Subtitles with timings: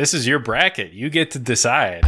[0.00, 0.94] This is your bracket.
[0.94, 2.04] You get to decide.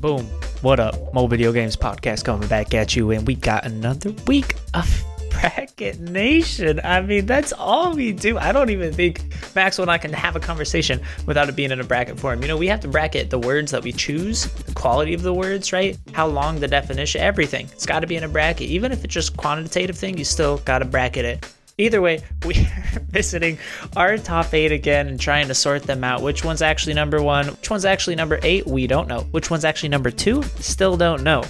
[0.00, 0.26] Boom.
[0.62, 1.14] What up?
[1.14, 6.00] Mo Video Games Podcast coming back at you, and we got another week of Bracket
[6.00, 6.80] Nation.
[6.82, 8.36] I mean, that's all we do.
[8.36, 9.22] I don't even think
[9.54, 12.42] Maxwell and I can have a conversation without it being in a bracket form.
[12.42, 15.32] You know, we have to bracket the words that we choose, the quality of the
[15.32, 15.96] words, right?
[16.14, 17.66] How long the definition, everything.
[17.70, 18.66] It's got to be in a bracket.
[18.66, 21.48] Even if it's just quantitative thing, you still got to bracket it.
[21.80, 23.58] Either way, we are visiting
[23.96, 26.20] our top eight again and trying to sort them out.
[26.20, 27.46] Which one's actually number one?
[27.48, 28.66] Which one's actually number eight?
[28.66, 29.20] We don't know.
[29.30, 30.42] Which one's actually number two?
[30.58, 31.42] Still don't know.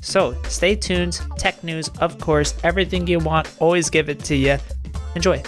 [0.00, 1.20] So stay tuned.
[1.36, 2.54] Tech news, of course.
[2.62, 4.56] Everything you want, always give it to you.
[5.16, 5.42] Enjoy.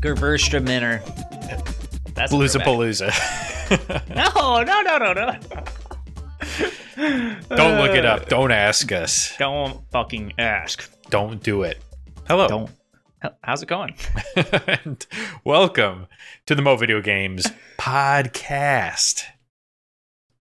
[0.00, 1.04] Gewürztraminer.
[2.14, 3.10] That's what Palooza.
[3.10, 3.40] Palooza.
[4.14, 5.64] No, no, no, no, no.
[6.96, 8.28] Don't look it up.
[8.28, 9.34] Don't ask us.
[9.38, 10.88] Don't fucking ask.
[11.10, 11.82] Don't do it.
[12.28, 12.46] Hello.
[12.46, 12.70] Don't.
[13.42, 13.94] How's it going?
[14.68, 15.04] and
[15.44, 16.06] welcome
[16.46, 19.24] to the Mo Video Games podcast.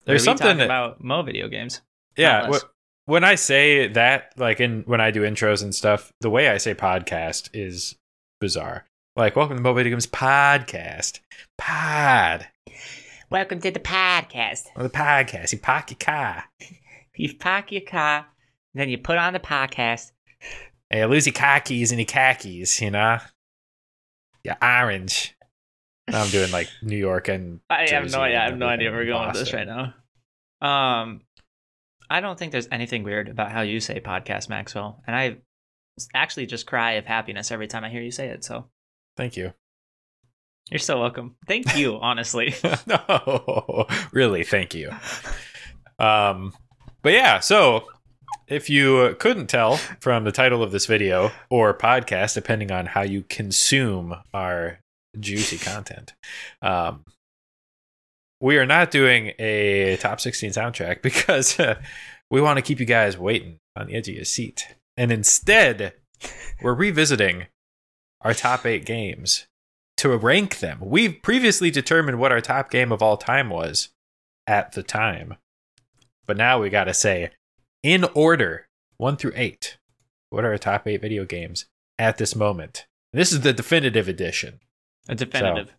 [0.05, 1.81] There's something that, about Mo video games.
[2.17, 2.51] yeah.
[2.51, 2.65] wh-
[3.07, 6.57] when I say that, like in when I do intros and stuff, the way I
[6.57, 7.95] say podcast is
[8.41, 8.85] bizarre.
[9.15, 11.21] Like, welcome to the Mo Video Games podcast.
[11.57, 12.49] Pod.
[13.31, 14.65] Welcome to the podcast.
[14.77, 15.53] Or the podcast.
[15.53, 16.45] You park your car.
[17.17, 18.27] You park your car,
[18.75, 20.11] then you put on the podcast.
[20.91, 23.19] And you lose your car keys and your khakis, you know?
[24.43, 25.37] Your orange.
[26.09, 28.41] I'm doing like New York and I have no idea.
[28.41, 29.95] I have no idea where we're going with this right now.
[30.61, 31.21] Um,
[32.11, 35.37] I don't think there's anything weird about how you say podcast, Maxwell, and I
[36.15, 38.43] actually just cry of happiness every time I hear you say it.
[38.43, 38.67] So
[39.17, 39.53] Thank you.
[40.71, 41.37] You're so welcome.
[41.47, 42.55] Thank you, honestly.
[42.87, 44.91] no, really, thank you.
[45.99, 46.53] Um,
[47.03, 47.87] but yeah, so
[48.49, 53.03] if you couldn't tell from the title of this video or podcast, depending on how
[53.03, 54.81] you consume our
[55.19, 56.15] juicy content,
[56.63, 57.05] um,
[58.41, 61.81] we are not doing a top 16 soundtrack because uh,
[62.31, 64.67] we want to keep you guys waiting on the edge of your seat.
[64.97, 65.95] And instead,
[66.63, 67.47] we're revisiting
[68.21, 69.47] our top eight games
[69.99, 70.79] to rank them.
[70.81, 73.91] We've previously determined what our top game of all time was
[74.47, 75.37] at the time.
[76.27, 77.31] But now we got to say,
[77.83, 79.79] in order, one through eight,
[80.31, 81.67] what are our top eight video games
[81.99, 82.87] at this moment?
[83.13, 84.61] This is the definitive edition.
[85.09, 85.75] A definitive.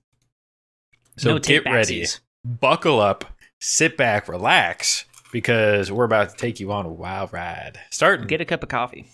[1.17, 2.05] So no get ready,
[2.43, 3.25] buckle up,
[3.59, 7.79] sit back, relax, because we're about to take you on a wild ride.
[7.89, 9.07] Starting Get a cup of coffee.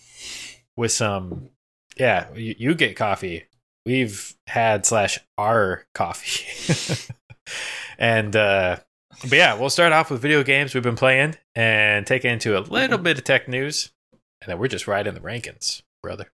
[0.76, 1.50] with some,
[1.96, 3.44] yeah, you, you get coffee.
[3.84, 7.12] We've had slash our coffee,
[7.98, 8.76] and uh,
[9.22, 12.60] but yeah, we'll start off with video games we've been playing and take into a
[12.60, 13.92] little bit of tech news,
[14.40, 16.30] and then we're just right in the rankings, brother.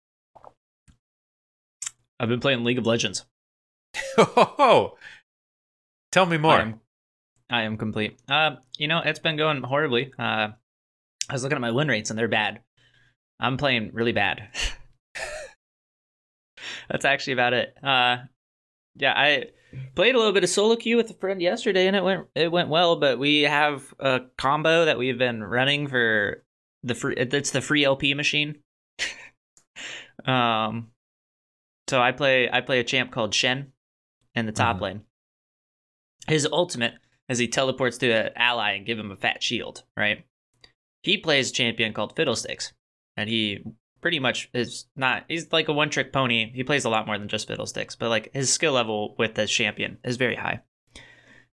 [2.19, 3.25] I've been playing League of Legends.
[4.17, 4.95] Oh,
[6.11, 6.59] tell me I more.
[6.59, 6.79] am,
[7.49, 8.17] I am complete.
[8.27, 10.11] Uh, you know, it's been going horribly.
[10.17, 10.49] Uh,
[11.29, 12.61] I was looking at my win rates and they're bad.
[13.39, 14.47] I'm playing really bad.
[16.89, 17.75] That's actually about it.
[17.83, 18.17] Uh,
[18.95, 19.45] yeah, I
[19.95, 22.51] played a little bit of solo queue with a friend yesterday and it went it
[22.51, 22.95] went well.
[22.95, 26.43] But we have a combo that we've been running for
[26.83, 27.15] the free.
[27.17, 28.59] It's the free LP machine.
[30.25, 30.91] um,
[31.87, 33.73] so I play I play a champ called Shen
[34.33, 34.81] in the top Mhm.
[34.81, 35.01] lane.
[36.27, 36.93] His ultimate
[37.29, 40.25] is he teleports to an ally and give him a fat shield, right?
[41.03, 42.73] He plays a champion called Fiddlesticks,
[43.15, 43.63] and he
[44.05, 45.23] pretty much is not.
[45.27, 46.51] He's like a one trick pony.
[46.53, 49.49] He plays a lot more than just Fiddlesticks, but like his skill level with this
[49.49, 50.61] champion is very high.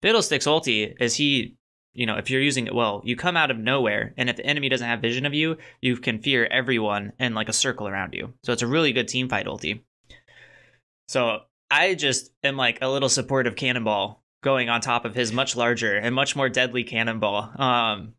[0.02, 1.56] Fiddlesticks ulti is he.
[1.94, 4.46] You know, if you're using it well, you come out of nowhere, and if the
[4.46, 8.14] enemy doesn't have vision of you, you can fear everyone in like a circle around
[8.14, 8.34] you.
[8.44, 9.84] So it's a really good team fight ulti.
[11.08, 15.56] So I just am like a little supportive cannonball going on top of his much
[15.56, 17.54] larger and much more deadly cannonball.
[17.58, 18.16] Um,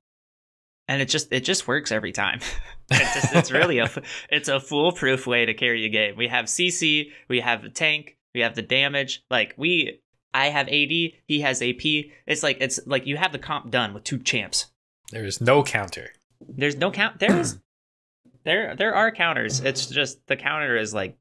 [0.89, 2.41] and it just it just works every time.
[2.91, 3.91] it just, it's really a
[4.31, 6.17] it's a foolproof way to carry a game.
[6.17, 9.25] We have CC, we have the tank, we have the damage.
[9.31, 10.01] Like we,
[10.35, 11.85] I have AD, he has AP.
[12.27, 14.67] It's like it's like you have the comp done with two champs.
[15.11, 16.13] There is no counter.
[16.41, 17.19] There's no count.
[17.19, 17.59] There is
[18.45, 19.61] there there are counters.
[19.61, 21.17] It's just the counter is like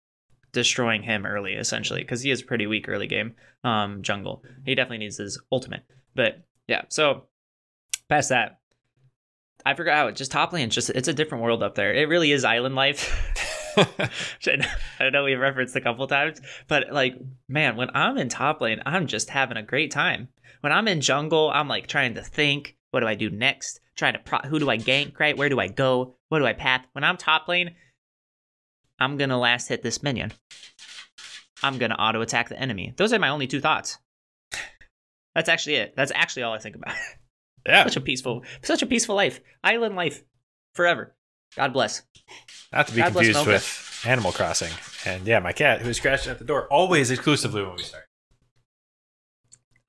[0.54, 3.36] destroying him early essentially because he is pretty weak early game.
[3.64, 4.44] Um, jungle.
[4.66, 5.84] He definitely needs his ultimate.
[6.16, 7.26] But yeah, so
[8.10, 8.61] past that,
[9.66, 10.70] I forgot how just top lane.
[10.70, 11.94] Just it's a different world up there.
[11.94, 13.14] It really is island life.
[13.78, 13.86] I
[14.58, 14.66] know-
[15.00, 17.16] I know we've referenced a couple times, but like,
[17.48, 20.30] man, when I'm in top lane, I'm just having a great time.
[20.62, 23.80] When I'm in jungle, I'm like trying to think, What do I do next?
[23.96, 25.20] Trying to pro- who do I gank?
[25.20, 25.38] Right?
[25.38, 26.16] Where do I go?
[26.30, 26.86] What do I path?
[26.94, 27.76] When I'm top lane,
[29.00, 30.34] I'm gonna last hit this minion.
[31.64, 32.94] I'm gonna auto attack the enemy.
[32.98, 33.98] Those are my only two thoughts.
[35.36, 35.94] That's actually it.
[35.96, 36.94] That's actually all I think about.
[37.66, 37.84] Yeah.
[37.84, 39.40] such a peaceful, such a peaceful life.
[39.64, 40.24] Island life,
[40.74, 41.16] forever.
[41.56, 42.02] God bless.
[42.72, 44.72] Not to be God confused with Animal Crossing.
[45.06, 48.06] And yeah, my cat who is scratching at the door always exclusively when we start.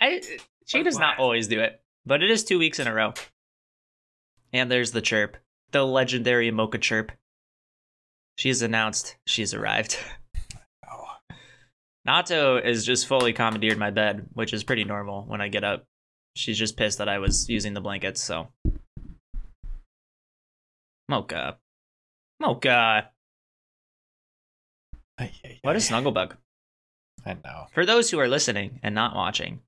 [0.01, 0.21] I
[0.67, 3.15] she does not always do it, but it is two weeks in a row.
[4.53, 5.37] And there's the chirp,
[5.71, 7.13] the legendary Mocha chirp.
[8.37, 9.97] She's announced she's arrived.
[10.91, 11.05] Oh.
[12.05, 15.87] Nato is just fully commandeered my bed, which is pretty normal when I get up.
[16.35, 18.49] She's just pissed that I was using the blankets, so.
[21.09, 21.59] Mocha.
[22.41, 23.11] Mocha.
[25.19, 26.37] Ay, ay, What is Snugglebug?
[27.25, 27.67] I know.
[27.73, 29.61] For those who are listening and not watching,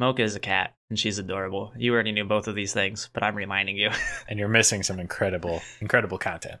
[0.00, 1.72] Mocha is a cat and she's adorable.
[1.76, 3.90] You already knew both of these things, but I'm reminding you.
[4.28, 6.60] And you're missing some incredible, incredible content.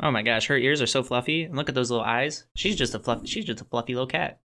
[0.00, 2.44] oh my gosh, her ears are so fluffy, and look at those little eyes.
[2.54, 4.40] She's just a fluffy She's just a fluffy little cat.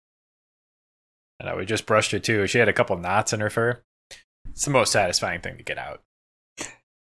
[1.39, 2.47] And I we just brushed her too.
[2.47, 3.81] She had a couple knots in her fur.
[4.49, 6.01] It's the most satisfying thing to get out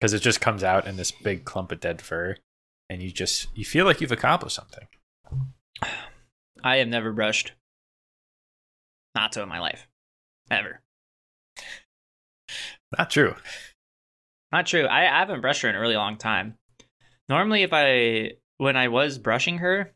[0.00, 2.36] because it just comes out in this big clump of dead fur,
[2.88, 4.86] and you just you feel like you've accomplished something.
[6.62, 7.52] I have never brushed
[9.16, 9.88] Natto in my life,
[10.50, 10.80] ever.
[12.96, 13.34] Not true.
[14.52, 14.84] Not true.
[14.86, 16.56] I, I haven't brushed her in a really long time.
[17.28, 19.92] Normally, if I when I was brushing her,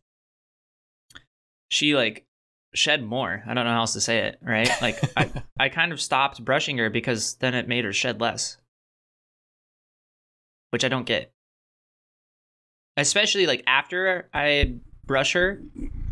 [1.70, 2.26] she like
[2.74, 3.42] shed more.
[3.46, 4.38] I don't know how else to say it.
[4.42, 4.70] Right?
[4.82, 8.58] Like I I kind of stopped brushing her because then it made her shed less,
[10.70, 11.32] which I don't get.
[12.96, 14.74] Especially like after I
[15.06, 15.60] brush her,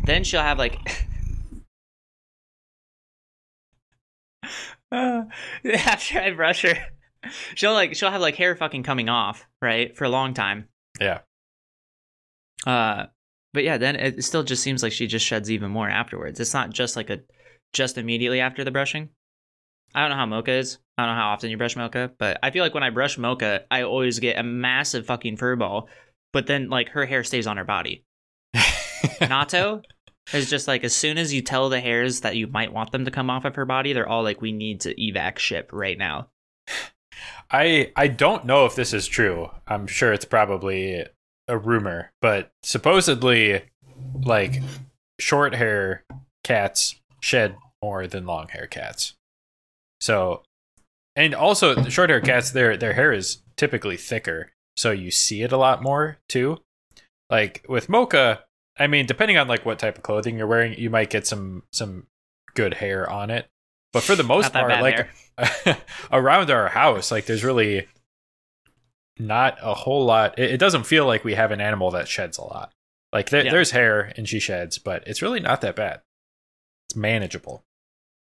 [0.05, 0.77] then she'll have like.
[4.91, 5.23] Uh,
[5.73, 6.75] after I brush her,
[7.55, 10.67] she'll like she'll have like hair fucking coming off right for a long time.
[10.99, 11.19] Yeah.
[12.65, 13.07] Uh,
[13.53, 16.39] but yeah, then it still just seems like she just sheds even more afterwards.
[16.39, 17.19] It's not just like a
[17.71, 19.09] just immediately after the brushing.
[19.95, 20.79] I don't know how Mocha is.
[20.97, 23.17] I don't know how often you brush Mocha, but I feel like when I brush
[23.17, 25.89] Mocha, I always get a massive fucking fur ball.
[26.31, 28.05] But then like her hair stays on her body.
[29.21, 29.83] Nato
[30.33, 33.05] is just like as soon as you tell the hairs that you might want them
[33.05, 35.97] to come off of her body, they're all like, "We need to evac ship right
[35.97, 36.29] now."
[37.51, 39.49] I I don't know if this is true.
[39.67, 41.05] I'm sure it's probably
[41.47, 43.63] a rumor, but supposedly
[44.23, 44.61] like
[45.19, 46.03] short hair
[46.43, 49.13] cats shed more than long hair cats.
[49.99, 50.43] So
[51.15, 55.41] and also the short hair cats their their hair is typically thicker, so you see
[55.41, 56.59] it a lot more too.
[57.29, 58.43] Like with Mocha,
[58.77, 61.63] I mean depending on like what type of clothing you're wearing, you might get some
[61.71, 62.07] some
[62.53, 63.47] good hair on it.
[63.91, 65.07] But for the most part, like
[66.11, 67.87] around our house like there's really
[69.19, 72.37] not a whole lot it, it doesn't feel like we have an animal that sheds
[72.37, 72.73] a lot
[73.11, 73.51] like there, Yeah.
[73.51, 76.01] there's hair and she sheds but it's really not that bad
[76.87, 77.63] it's manageable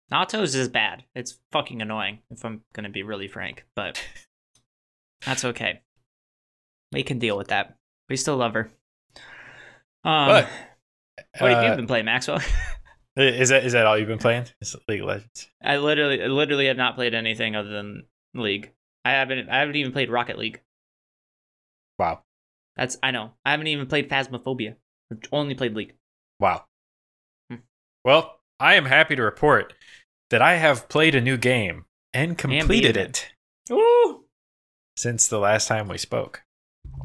[0.08, 1.02] Nato's is bad.
[1.16, 4.00] It's fucking annoying, if I'm gonna be really frank, but
[5.26, 5.80] that's okay.
[6.92, 7.76] We can deal with that.
[8.08, 8.70] We still love her.
[10.04, 10.48] Um, But,
[11.40, 12.40] what have you Uh, been playing, Maxwell?
[13.16, 16.66] is that is that all you've been playing is league of legends I literally, literally
[16.68, 18.72] have not played anything other than League.
[19.04, 20.60] I haven't, I haven't even played Rocket League.
[21.98, 22.22] Wow
[22.76, 23.32] That's, I know.
[23.44, 24.76] I haven't even played Phasmophobia.
[25.10, 25.94] I've only played League.
[26.40, 26.64] wow
[27.50, 27.60] Hmm.
[28.04, 29.72] well i am happy to report
[30.30, 33.32] that i have played a new game and completed beaten it
[33.70, 34.24] Ooh!
[34.96, 36.42] since the last time we spoke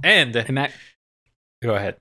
[0.03, 0.71] and Hey, Mac,
[1.61, 1.97] go ahead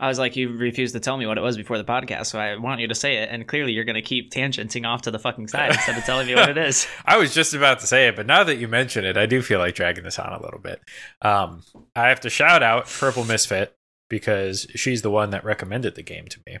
[0.00, 2.38] I was like, you refused to tell me what it was before the podcast, so
[2.38, 3.28] I want you to say it.
[3.30, 6.26] And clearly, you're going to keep tangenting off to the fucking side instead of telling
[6.26, 6.86] me what it is.
[7.04, 9.42] I was just about to say it, but now that you mention it, I do
[9.42, 10.80] feel like dragging this on a little bit.
[11.20, 11.64] Um,
[11.94, 13.74] I have to shout out Purple Misfit
[14.08, 16.58] because she's the one that recommended the game to me.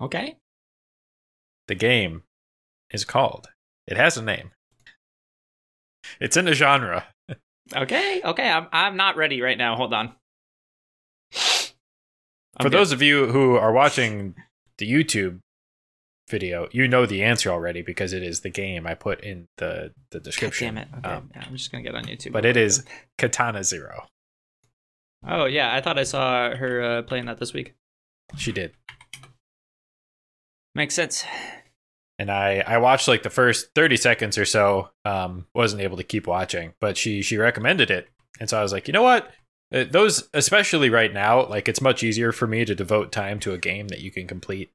[0.00, 0.36] Okay.
[1.68, 2.24] The game
[2.90, 3.48] is called,
[3.86, 4.50] it has a name.
[6.20, 7.06] It's in a genre.
[7.74, 8.20] Okay.
[8.22, 8.50] Okay.
[8.50, 9.76] I'm, I'm not ready right now.
[9.76, 10.12] Hold on.
[12.58, 12.78] I'm For good.
[12.78, 14.34] those of you who are watching
[14.78, 15.38] the YouTube
[16.28, 19.92] video, you know the answer already because it is the game I put in the,
[20.10, 20.74] the God description.
[20.74, 20.88] damn it.
[20.98, 21.08] Okay.
[21.08, 22.32] Um, yeah, I'm just going to get on YouTube.
[22.32, 22.84] but it is
[23.18, 24.06] Katana Zero.
[25.26, 25.74] Oh, yeah.
[25.74, 27.74] I thought I saw her uh, playing that this week.
[28.36, 28.72] She did.
[30.74, 31.24] Makes sense.
[32.18, 36.02] and I I watched like the first 30 seconds or so um wasn't able to
[36.04, 38.08] keep watching but she she recommended it
[38.40, 39.30] and so I was like you know what
[39.72, 43.58] those especially right now like it's much easier for me to devote time to a
[43.58, 44.70] game that you can complete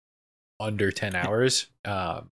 [0.59, 2.29] under 10 hours um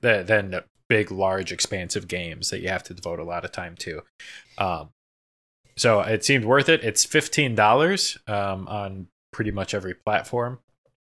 [0.00, 3.76] than than big, large, expansive games that you have to devote a lot of time
[3.76, 4.02] to.
[4.58, 4.90] Um,
[5.76, 6.84] so it seemed worth it.
[6.84, 10.58] It's fifteen dollars um, on pretty much every platform.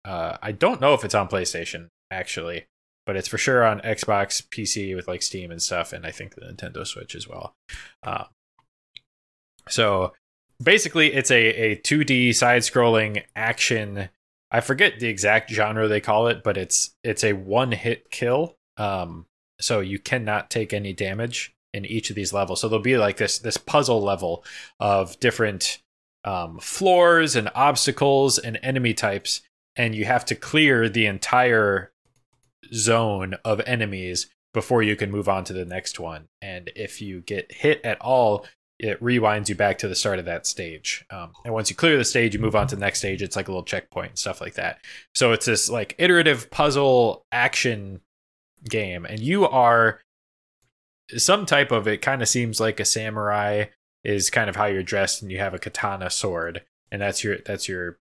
[0.04, 2.66] Uh, I don't know if it's on PlayStation actually,
[3.06, 6.36] but it's for sure on Xbox, PC with like Steam and stuff, and I think
[6.36, 7.54] the Nintendo Switch as well.
[8.04, 8.26] Uh,
[9.70, 10.14] so
[10.62, 14.10] basically, it's a a two D side scrolling action.
[14.50, 18.56] I forget the exact genre they call it, but it's it's a one hit kill.
[18.78, 19.26] Um,
[19.60, 22.62] so you cannot take any damage in each of these levels.
[22.62, 24.44] So there'll be like this this puzzle level
[24.80, 25.82] of different
[26.24, 29.42] um, floors and obstacles and enemy types,
[29.76, 31.92] and you have to clear the entire
[32.74, 36.28] zone of enemies before you can move on to the next one.
[36.42, 38.46] And if you get hit at all,
[38.80, 41.06] it rewinds you back to the start of that stage.
[41.10, 43.22] Um, and once you clear the stage, you move on to the next stage.
[43.22, 44.80] It's like a little checkpoint and stuff like that.
[45.16, 48.02] So it's this like iterative puzzle action
[48.70, 50.02] game, and you are
[51.16, 52.02] some type of it.
[52.02, 53.66] Kind of seems like a samurai
[54.04, 57.38] is kind of how you're dressed, and you have a katana sword, and that's your
[57.46, 57.98] that's your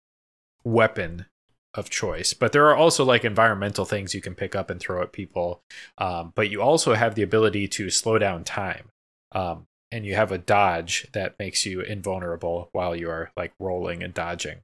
[0.62, 1.26] weapon
[1.72, 2.34] of choice.
[2.34, 5.62] But there are also like environmental things you can pick up and throw at people.
[5.98, 8.90] Um, but you also have the ability to slow down time.
[9.32, 14.02] Um, and you have a dodge that makes you invulnerable while you are like rolling
[14.02, 14.58] and dodging.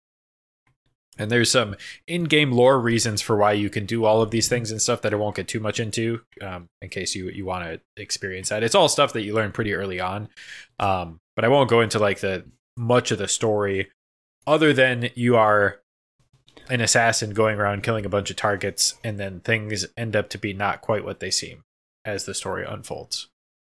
[1.17, 1.75] And there's some
[2.07, 5.15] in-game lore reasons for why you can do all of these things and stuff that
[5.15, 8.63] I won't get too much into, um, in case you you want to experience that.
[8.63, 10.29] It's all stuff that you learn pretty early on,
[10.79, 12.45] um, but I won't go into like the
[12.77, 13.91] much of the story,
[14.47, 15.81] other than you are
[16.69, 20.39] an assassin going around killing a bunch of targets, and then things end up to
[20.39, 21.65] be not quite what they seem
[22.05, 23.29] as the story unfolds.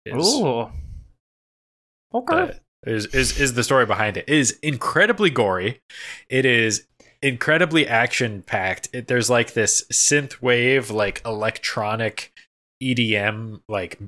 [0.06, 0.70] Is, Ooh.
[2.14, 2.36] Okay.
[2.36, 2.52] uh,
[2.86, 4.24] is is is the story behind it?
[4.26, 5.80] It is incredibly gory.
[6.28, 6.86] It is
[7.22, 8.88] incredibly action packed.
[9.06, 12.32] There's like this synth wave, like electronic
[12.82, 14.00] EDM, like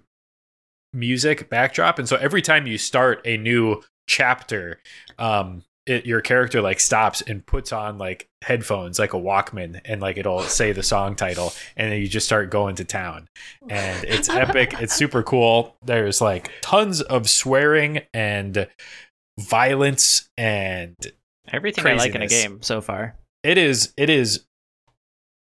[0.92, 4.80] music backdrop, and so every time you start a new chapter,
[5.18, 10.01] um, it, your character like stops and puts on like headphones like a walkman and
[10.01, 13.29] like it'll say the song title and then you just start going to town.
[13.69, 14.75] And it's epic.
[14.81, 15.77] It's super cool.
[15.85, 18.69] There's like tons of swearing and
[19.39, 20.95] violence and
[21.53, 23.17] Everything I like in a game so far.
[23.43, 24.45] it is it is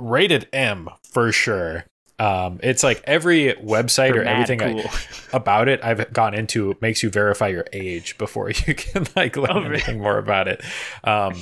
[0.00, 1.84] rated m for sure
[2.18, 4.90] um it's like every website They're or everything I-
[5.32, 9.50] about it I've gone into makes you verify your age before you can like learn
[9.50, 9.74] Oh, really?
[9.74, 10.62] anything more about it.
[11.04, 11.34] Um,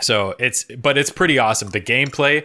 [0.00, 1.70] so it's but it's pretty awesome.
[1.70, 2.44] The gameplay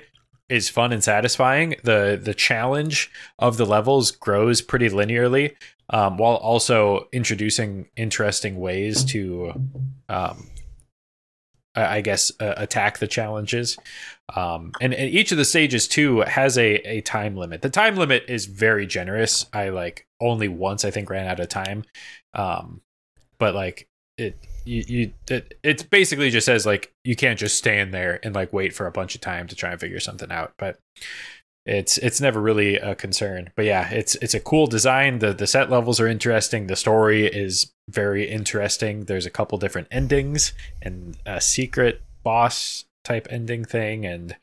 [0.50, 1.76] is fun and satisfying.
[1.84, 5.56] the The challenge of the levels grows pretty linearly,
[5.90, 9.54] um, while also introducing interesting ways to,
[10.10, 10.50] um,
[11.76, 13.78] I I guess, uh, attack the challenges.
[14.36, 17.62] Um, and, and each of the stages too has a, a time limit.
[17.62, 19.46] The time limit is very generous.
[19.54, 21.84] I like only once I think ran out of time.
[22.34, 22.82] Um,
[23.38, 23.88] but like
[24.18, 28.34] it, you, you it, it basically just says like you can't just stand there and
[28.34, 30.54] like wait for a bunch of time to try and figure something out.
[30.58, 30.80] But
[31.66, 33.52] it's it's never really a concern.
[33.56, 35.20] But yeah, it's it's a cool design.
[35.20, 36.68] The the set levels are interesting.
[36.68, 39.06] The story is very interesting.
[39.06, 44.06] There's a couple different endings and a secret boss type ending thing.
[44.06, 44.36] And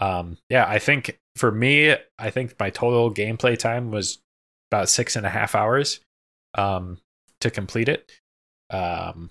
[0.00, 4.18] um yeah i think for me i think my total gameplay time was
[4.70, 6.00] about six and a half hours
[6.54, 6.98] um
[7.40, 8.10] to complete it.
[8.70, 9.30] Um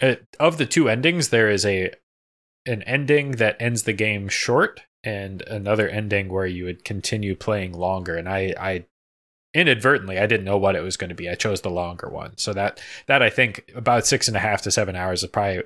[0.00, 1.92] it, of the two endings there is a
[2.66, 7.72] an ending that ends the game short and another ending where you would continue playing
[7.72, 8.16] longer.
[8.16, 8.84] And i i
[9.52, 12.36] inadvertently i didn't know what it was going to be i chose the longer one
[12.36, 15.62] so that that i think about six and a half to seven hours is probably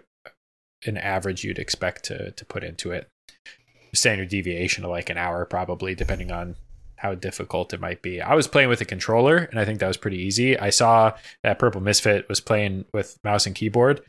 [0.86, 3.08] an average you'd expect to to put into it.
[3.94, 6.56] Standard deviation of like an hour, probably, depending on
[6.96, 8.20] how difficult it might be.
[8.20, 10.58] I was playing with a controller, and I think that was pretty easy.
[10.58, 11.12] I saw
[11.42, 14.00] that Purple Misfit was playing with mouse and keyboard,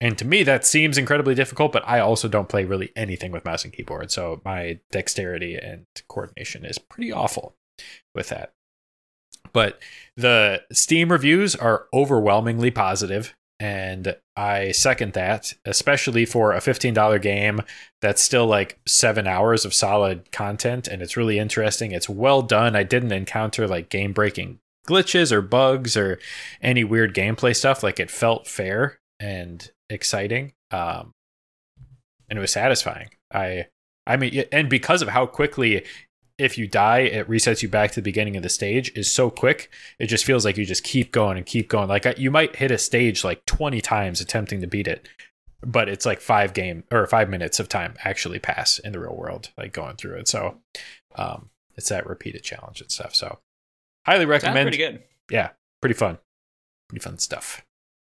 [0.00, 1.72] and to me that seems incredibly difficult.
[1.72, 5.86] But I also don't play really anything with mouse and keyboard, so my dexterity and
[6.08, 7.56] coordination is pretty awful
[8.14, 8.52] with that.
[9.54, 9.80] But
[10.16, 17.62] the Steam reviews are overwhelmingly positive and I second that, especially for a $15 game
[18.02, 21.92] that's still like seven hours of solid content and it's really interesting.
[21.92, 22.74] It's well done.
[22.74, 24.58] I didn't encounter like game breaking
[24.88, 26.18] glitches or bugs or
[26.60, 27.82] any weird gameplay stuff.
[27.82, 30.52] Like it felt fair and exciting.
[30.72, 31.12] Um,
[32.28, 33.10] and it was satisfying.
[33.32, 33.66] I,
[34.06, 35.84] I mean, and because of how quickly
[36.38, 39.30] if you die, it resets you back to the beginning of the stage is so
[39.30, 39.70] quick.
[39.98, 41.88] It just feels like you just keep going and keep going.
[41.88, 45.08] Like you might hit a stage like 20 times attempting to beat it,
[45.62, 49.14] but it's like five game or five minutes of time actually pass in the real
[49.16, 50.28] world, like going through it.
[50.28, 50.60] So,
[51.14, 53.14] um, it's that repeated challenge and stuff.
[53.14, 53.38] So
[54.06, 54.64] highly Sounds recommend.
[54.68, 55.02] pretty good.
[55.30, 55.50] Yeah,
[55.80, 56.18] pretty fun.
[56.88, 57.64] Pretty fun stuff.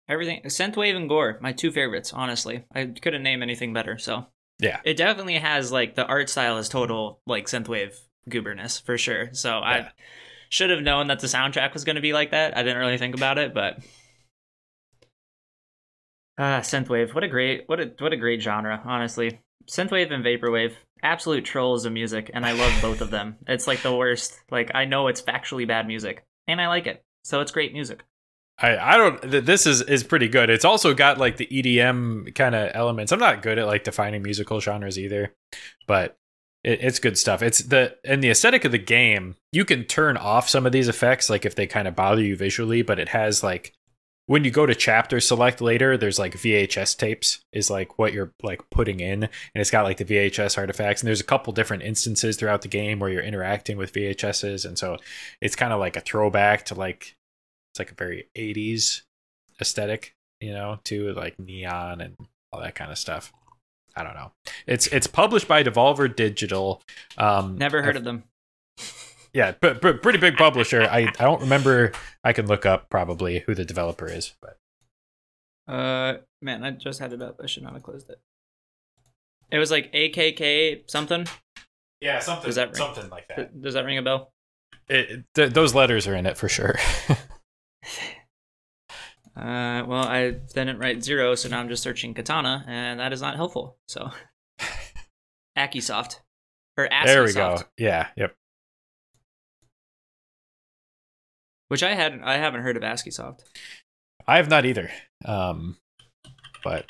[0.09, 2.65] Everything Synthwave and Gore, my two favorites, honestly.
[2.75, 4.27] I couldn't name anything better, so
[4.61, 4.81] Yeah.
[4.85, 9.31] it definitely has like the art style is total like synthwave gooberness for sure.
[9.33, 9.65] So Yeah.
[9.65, 9.91] I
[10.49, 12.57] should have known that the soundtrack was going to be like that.
[12.57, 13.79] I didn't really think about it, but
[16.39, 17.15] ah, synthwave.
[17.15, 19.41] What a great what a what a great genre, honestly.
[19.69, 23.37] Synthwave and vaporwave, absolute trolls of music, and I love both of them.
[23.49, 24.41] It's like the worst.
[24.51, 28.05] Like I know it's factually bad music, and I like it, so it's great music.
[28.59, 30.49] I, I don't this is is pretty good.
[30.49, 33.13] It's also got like the EDM kind of elements.
[33.13, 35.35] I'm not good at like defining musical genres either,
[35.87, 36.17] but
[36.67, 37.43] it, it's good stuff.
[37.43, 39.37] It's the and the aesthetic of the game.
[39.53, 42.37] You can turn off some of these effects like if they kind of bother you
[42.37, 43.73] visually, but it has like
[44.27, 48.35] when you go to chapter select later, there's like VHS tapes is like what you're
[48.43, 51.01] like putting in, and it's got like the VHS artifacts.
[51.01, 54.77] And there's a couple different instances throughout the game where you're interacting with VHSs, and
[54.77, 54.99] so
[55.41, 57.17] it's kind of like a throwback to like
[57.73, 59.03] it's like a very 80s
[59.61, 62.17] aesthetic you know to like neon and
[62.53, 63.33] all that kind of stuff
[63.97, 64.33] i don't know
[64.67, 66.83] it's it's published by devolver digital
[67.19, 68.25] um Never heard of them.
[69.33, 71.93] yeah but, but pretty big publisher i i don't remember
[72.25, 74.59] i can look up probably who the developer is but
[75.69, 77.41] Uh, man, I just had it up.
[77.43, 78.21] I should not have closed it.
[79.51, 81.27] It was like AKK something.
[82.01, 84.31] yeah something Does that ring- something like Th- Does that ring a bell?
[84.89, 86.77] it, th- those letters are in it for sure
[89.37, 93.21] Uh, well, I didn't write zero, so now I'm just searching katana, and that is
[93.21, 93.77] not helpful.
[93.87, 94.11] So,
[95.59, 96.21] Akisoft
[96.77, 98.35] or there we Askiisoft, go yeah yep
[101.69, 103.41] which I hadn't, I haven't heard of Askiisoft.
[104.27, 104.91] i have not either
[105.25, 105.77] um
[106.63, 106.87] but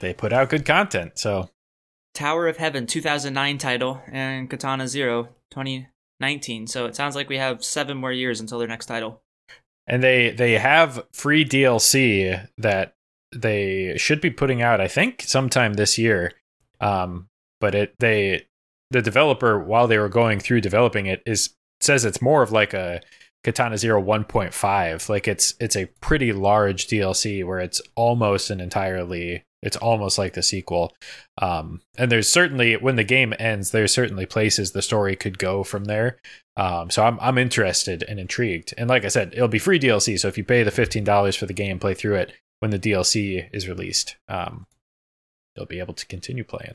[0.00, 1.48] they put out good content so
[2.14, 6.66] Tower of Heaven 2009 title and Katana Zero 2019.
[6.66, 9.21] So it sounds like we have seven more years until their next title.
[9.86, 12.94] And they they have free DLC that
[13.34, 16.32] they should be putting out I think sometime this year.
[16.80, 17.28] Um
[17.60, 18.46] but it they
[18.90, 22.74] the developer while they were going through developing it is says it's more of like
[22.74, 23.00] a
[23.44, 29.44] Katana Zero 1.5 like it's it's a pretty large DLC where it's almost an entirely
[29.62, 30.92] it's almost like the sequel
[31.40, 35.62] um and there's certainly when the game ends there's certainly places the story could go
[35.62, 36.18] from there
[36.56, 38.74] um, so I'm I'm interested and intrigued.
[38.76, 40.18] And like I said, it'll be free DLC.
[40.18, 42.78] So if you pay the fifteen dollars for the game, play through it when the
[42.78, 44.66] DLC is released, um,
[45.56, 46.74] you'll be able to continue playing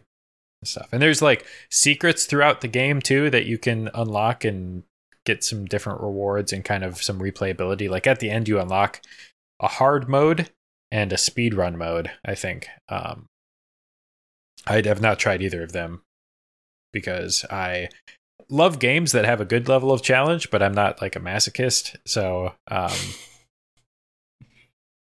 [0.61, 0.89] and stuff.
[0.91, 4.83] And there's like secrets throughout the game too that you can unlock and
[5.25, 7.89] get some different rewards and kind of some replayability.
[7.89, 9.01] Like at the end, you unlock
[9.59, 10.49] a hard mode
[10.91, 12.11] and a speed run mode.
[12.25, 12.67] I think.
[12.89, 13.27] Um,
[14.65, 16.01] I have not tried either of them
[16.91, 17.89] because I
[18.49, 21.95] love games that have a good level of challenge, but I'm not like a masochist,
[22.05, 22.91] so um,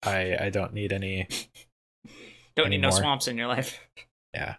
[0.02, 1.28] I I don't need any.
[2.56, 3.80] Don't need no swamps in your life.
[4.32, 4.54] Yeah,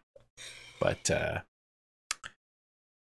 [0.82, 1.40] but uh,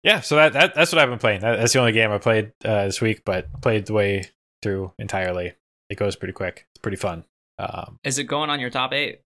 [0.04, 1.40] yeah, so that, that that's what I've been playing.
[1.40, 4.30] That, that's the only game I played uh, this week, but played the way
[4.62, 5.54] through entirely.
[5.90, 6.66] It goes pretty quick.
[6.74, 7.24] It's pretty fun.
[7.58, 9.22] Um, Is it going on your top eight?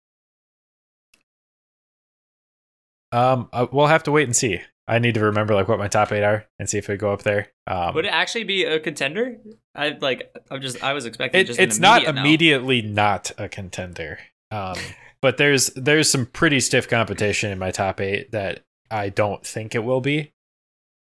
[3.12, 4.61] um, uh, we'll have to wait and see.
[4.88, 7.12] I need to remember like what my top eight are and see if it go
[7.12, 7.49] up there.
[7.66, 9.37] Um, Would it actually be a contender?
[9.75, 10.35] I like.
[10.51, 10.83] I'm just.
[10.83, 11.61] I was expecting it, just.
[11.61, 12.21] it's not immediate no.
[12.21, 14.18] immediately not a contender
[14.51, 14.77] um,
[15.23, 19.75] but there's there's some pretty stiff competition in my top eight that i don't think
[19.75, 20.33] it will be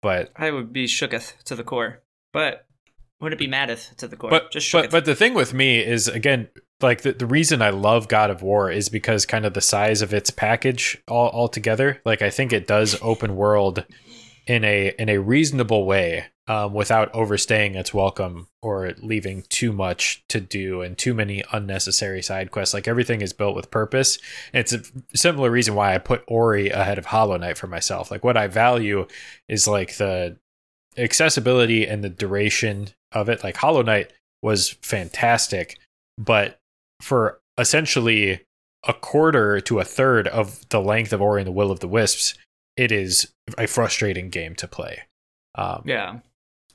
[0.06, 2.68] but I would be shooketh to the core, but
[3.20, 4.30] would it be maddeth to the core?
[4.30, 4.92] but just but, shooketh.
[4.92, 6.48] but the thing with me is again
[6.82, 10.02] like the, the reason i love god of war is because kind of the size
[10.02, 13.86] of its package all altogether like i think it does open world
[14.48, 20.24] in a in a reasonable way um, without overstaying its welcome or leaving too much
[20.30, 22.74] to do and too many unnecessary side quests.
[22.74, 24.20] Like everything is built with purpose.
[24.54, 24.84] It's a
[25.16, 28.12] similar reason why I put Ori ahead of Hollow Knight for myself.
[28.12, 29.08] Like what I value
[29.50, 30.38] is like the
[30.98, 33.44] accessibility and the duration of it.
[33.44, 35.80] Like Hollow Knight was fantastic,
[36.18, 36.60] but
[37.06, 38.42] for essentially
[38.88, 41.88] a quarter to a third of the length of Ori and the Will of the
[41.88, 42.34] Wisps,
[42.76, 45.04] it is a frustrating game to play.
[45.54, 46.20] Um, yeah,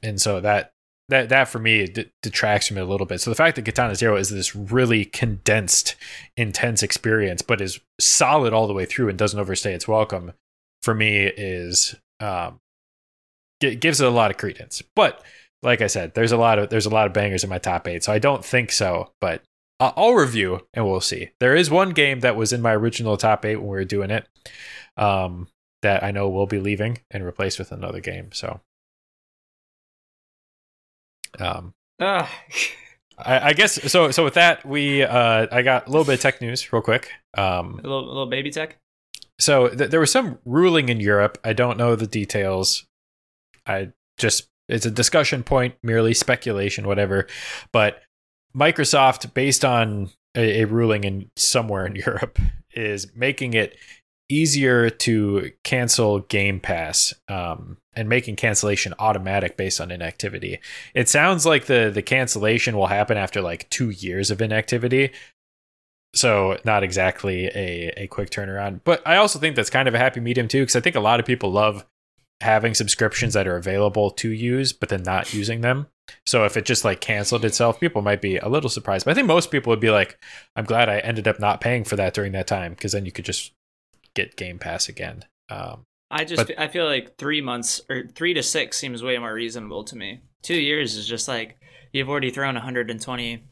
[0.02, 0.72] and so that
[1.08, 3.20] that that for me d- detracts from it a little bit.
[3.20, 5.96] So the fact that Katana Zero is this really condensed,
[6.36, 10.32] intense experience, but is solid all the way through and doesn't overstay its welcome,
[10.82, 12.60] for me is um,
[13.60, 14.80] g- gives it a lot of credence.
[14.94, 15.24] But
[15.62, 17.88] like I said, there's a lot of there's a lot of bangers in my top
[17.88, 19.10] eight, so I don't think so.
[19.20, 19.42] But
[19.80, 21.30] I- I'll review and we'll see.
[21.40, 24.10] There is one game that was in my original top eight when we were doing
[24.10, 24.28] it.
[24.96, 25.48] Um,
[25.82, 28.30] that I know will be leaving and replaced with another game.
[28.32, 28.60] So
[31.38, 32.28] Um, Ugh.
[33.18, 34.10] I, I guess so.
[34.10, 37.10] So with that, we uh, I got a little bit of tech news real quick.
[37.36, 38.78] Um, a little, little baby tech.
[39.38, 41.38] so th- there was some ruling in Europe.
[41.44, 42.86] I don't know the details.
[43.66, 47.26] I just it's a discussion point, merely speculation, whatever.
[47.72, 48.02] But
[48.54, 52.38] Microsoft, based on a, a ruling in somewhere in Europe,
[52.72, 53.76] is making it
[54.28, 60.60] easier to cancel Game Pass um, and making cancellation automatic based on inactivity.
[60.94, 65.10] It sounds like the the cancellation will happen after like two years of inactivity.
[66.14, 68.80] So not exactly a, a quick turnaround.
[68.84, 71.00] But I also think that's kind of a happy medium too, because I think a
[71.00, 71.86] lot of people love
[72.40, 75.86] having subscriptions that are available to use, but then not using them.
[76.26, 79.04] So if it just like canceled itself, people might be a little surprised.
[79.04, 80.18] But I think most people would be like,
[80.56, 83.12] I'm glad I ended up not paying for that during that time, because then you
[83.12, 83.52] could just
[84.14, 85.24] get Game Pass again.
[85.48, 89.16] Um, I just But- I feel like three months or three to six seems way
[89.18, 90.20] more reasonable to me.
[90.42, 91.56] Two years is just like
[91.92, 93.44] you've already thrown 120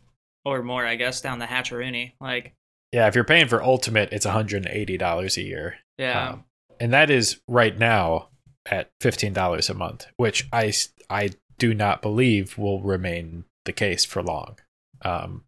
[0.44, 2.12] or more, I guess, down the hatcheroony.
[2.20, 2.54] Like,
[2.92, 5.76] yeah, if you're paying for Ultimate, it's $180 a year.
[5.98, 6.44] yeah, Um,
[6.80, 8.28] and that is right now
[8.66, 10.72] at $15 a month, which I,
[11.10, 14.56] I do not believe will remain the case for long.
[15.02, 15.44] Um,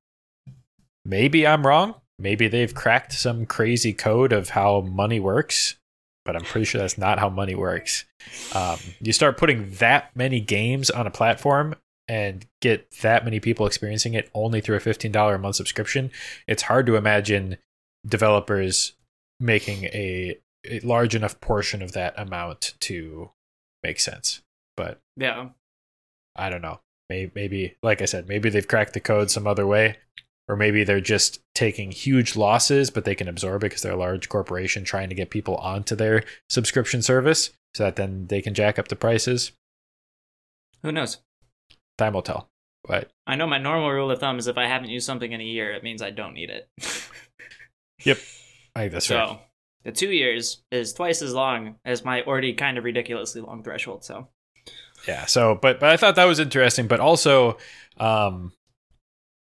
[1.05, 1.95] maybe I'm wrong.
[2.19, 5.77] Maybe they've cracked some crazy code of how money works,
[6.25, 8.05] but I'm pretty sure that's not how money works.
[8.55, 11.77] Um, you start putting that many games on a platform
[12.09, 16.11] and get that many people experiencing it only through a $15 a month subscription,
[16.47, 17.57] it's hard to imagine
[18.07, 18.95] developers
[19.39, 23.31] making a, a large enough portion of that amount to
[23.83, 24.43] make sense.
[24.77, 25.51] But yeah.
[26.37, 26.81] I don't know.
[27.09, 29.97] Maybe, maybe, like I said, maybe they've cracked the code some other way,
[30.49, 33.97] or maybe they're just taking huge losses, but they can absorb it because they're a
[33.97, 38.55] large corporation trying to get people onto their subscription service, so that then they can
[38.55, 39.53] jack up the prices.
[40.83, 41.19] Who knows?
[41.99, 42.49] Time will tell.
[42.85, 45.41] But I know my normal rule of thumb is if I haven't used something in
[45.41, 46.69] a year, it means I don't need it.
[48.05, 48.19] Yep.
[48.75, 49.29] I think that's right.
[49.29, 49.39] so fair.
[49.85, 54.05] the two years is twice as long as my already kind of ridiculously long threshold.
[54.05, 54.29] So
[55.07, 57.57] yeah so but but i thought that was interesting but also
[57.99, 58.53] um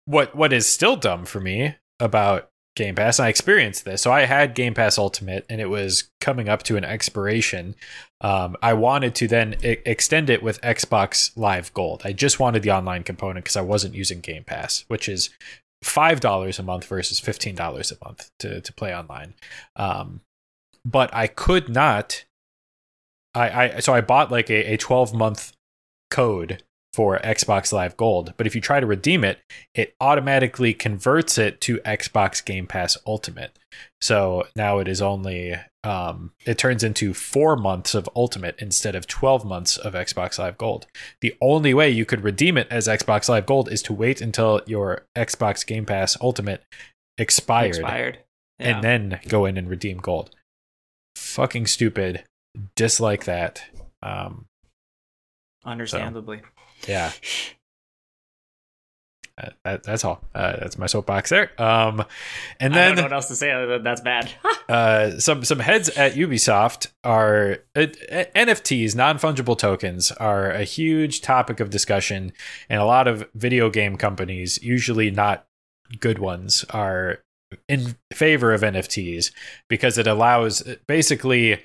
[0.07, 4.23] what what is still dumb for me about game pass i experienced this so i
[4.23, 7.75] had game pass ultimate and it was coming up to an expiration.
[8.21, 12.03] Um i wanted to then e- extend it with xbox live gold.
[12.05, 15.31] I just wanted the online component because i wasn't using game pass which is
[15.85, 19.35] five dollars a month versus fifteen dollars a month to to play online.
[19.77, 20.23] Um
[20.85, 22.25] but i could not
[23.35, 25.53] I, I so I bought like a, a 12 month
[26.11, 26.63] code
[26.95, 29.41] for Xbox Live Gold, but if you try to redeem it,
[29.75, 33.59] it automatically converts it to Xbox Game Pass Ultimate.
[34.01, 39.09] So now it is only um, it turns into four months of Ultimate instead of
[39.09, 40.87] 12 months of Xbox Live Gold.
[41.21, 44.61] The only way you could redeem it as Xbox Live Gold is to wait until
[44.67, 46.63] your Xbox Game Pass Ultimate
[47.19, 48.19] expired, expired.
[48.61, 48.77] Yeah.
[48.77, 50.31] and then go in and redeem gold.
[51.17, 52.23] Fucking stupid.
[52.77, 53.63] Dislike that.
[54.03, 54.47] Um,
[55.65, 56.43] understandably.
[56.87, 57.13] yeah.
[59.37, 60.23] Uh, that, that's all.
[60.33, 61.51] Uh, that's my soapbox there.
[61.61, 62.05] Um,
[62.61, 64.31] and I don't know then what else to say other than that's bad.
[64.69, 67.87] uh, some some heads at Ubisoft are uh,
[68.37, 72.33] NFTs, non fungible tokens, are a huge topic of discussion,
[72.69, 75.47] and a lot of video game companies, usually not
[75.99, 77.19] good ones, are
[77.69, 79.33] in favor of NFTs
[79.69, 81.61] because it allows basically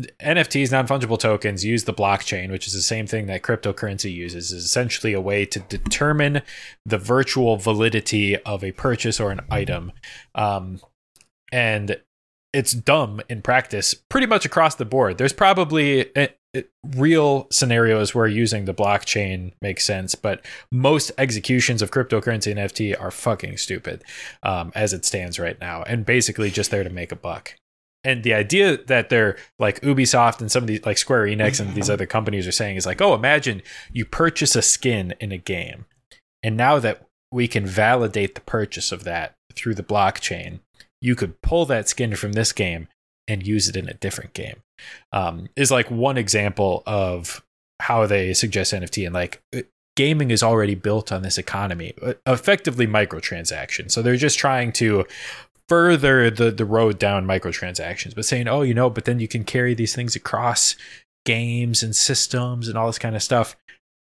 [0.00, 4.50] NFTs, non fungible tokens, use the blockchain, which is the same thing that cryptocurrency uses,
[4.50, 6.42] is essentially a way to determine
[6.86, 9.92] the virtual validity of a purchase or an item.
[10.34, 10.80] Um,
[11.52, 12.00] and
[12.54, 15.18] it's dumb in practice pretty much across the board.
[15.18, 16.62] There's probably uh, uh,
[16.96, 22.98] real scenarios where using the blockchain makes sense, but most executions of cryptocurrency and NFT
[22.98, 24.04] are fucking stupid
[24.42, 27.54] um, as it stands right now, and basically just there to make a buck.
[28.04, 31.74] And the idea that they're like Ubisoft and some of these like Square Enix and
[31.74, 33.62] these other companies are saying is like, oh, imagine
[33.92, 35.86] you purchase a skin in a game,
[36.42, 40.60] and now that we can validate the purchase of that through the blockchain,
[41.00, 42.88] you could pull that skin from this game
[43.28, 44.62] and use it in a different game.
[45.12, 47.42] Um, is like one example of
[47.80, 49.62] how they suggest NFT and like uh,
[49.96, 53.92] gaming is already built on this economy, uh, effectively microtransactions.
[53.92, 55.04] So they're just trying to
[55.68, 59.44] further the the road down microtransactions, but saying, oh, you know, but then you can
[59.44, 60.76] carry these things across
[61.24, 63.56] games and systems and all this kind of stuff.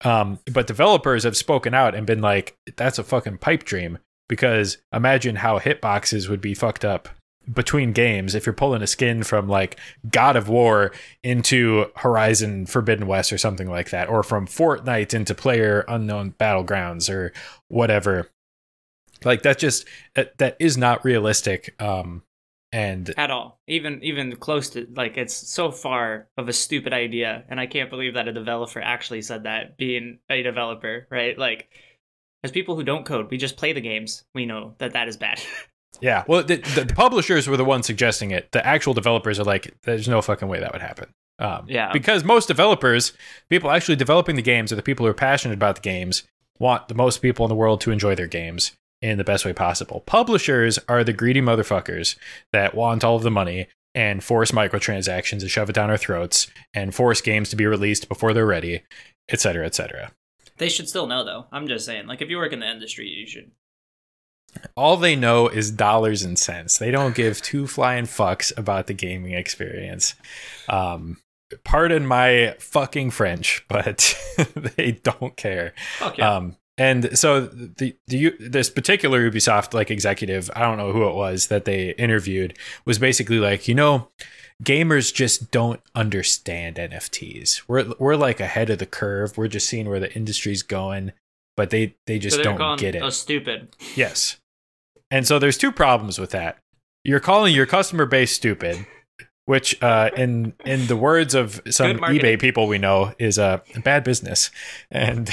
[0.04, 4.78] Um, but developers have spoken out and been like, that's a fucking pipe dream because
[4.92, 7.08] imagine how hitboxes would be fucked up
[7.52, 9.78] between games if you're pulling a skin from like
[10.10, 15.34] God of War into Horizon Forbidden West or something like that, or from Fortnite into
[15.34, 17.32] Player Unknown Battlegrounds or
[17.68, 18.30] whatever.
[19.24, 21.74] Like that just that, that is not realistic.
[21.80, 22.22] Um,
[22.72, 23.60] and at all.
[23.66, 27.90] Even even close to like it's so far of a stupid idea and i can't
[27.90, 31.38] believe that a developer actually said that being a developer right?
[31.38, 31.68] Like
[32.44, 35.16] as people who don't code we just play the games we know that that is
[35.16, 35.40] bad.
[36.02, 36.22] Yeah.
[36.28, 38.52] Well the, the, publishers were the ones suggesting it.
[38.52, 41.12] The actual developers are like there's no fucking way that would happen.
[41.40, 41.92] Um, yeah.
[41.92, 43.14] because most developers
[43.48, 46.24] people actually developing the games are the people who are passionate about the games
[46.58, 49.52] want the most people in the world to enjoy their games in the best way
[49.52, 50.02] possible.
[50.06, 52.16] Publishers are the greedy motherfuckers
[52.52, 56.46] that want all of the money and force microtransactions to shove it down our throats
[56.74, 58.82] and force games to be released before they're ready,
[59.30, 60.12] etc., etc.
[60.58, 61.46] They should still know though.
[61.52, 63.50] I'm just saying, like if you work in the industry, you should.
[64.76, 66.78] All they know is dollars and cents.
[66.78, 70.14] They don't give two flying fucks about the gaming experience.
[70.68, 71.18] Um,
[71.64, 74.16] pardon my fucking French, but
[74.76, 75.74] they don't care.
[75.98, 76.36] Fuck yeah.
[76.36, 81.14] Um, and so the, the this particular Ubisoft like executive, I don't know who it
[81.14, 84.08] was that they interviewed, was basically like, you know,
[84.62, 87.62] gamers just don't understand NFTs.
[87.66, 89.36] We're we're like ahead of the curve.
[89.36, 91.12] We're just seeing where the industry's going,
[91.56, 93.02] but they they just so don't get it.
[93.02, 93.74] A stupid.
[93.96, 94.38] Yes.
[95.10, 96.58] And so there's two problems with that.
[97.02, 98.86] You're calling your customer base stupid,
[99.48, 103.42] which uh, in in the words of some eBay people we know is a
[103.76, 104.50] uh, bad business.
[104.90, 105.26] And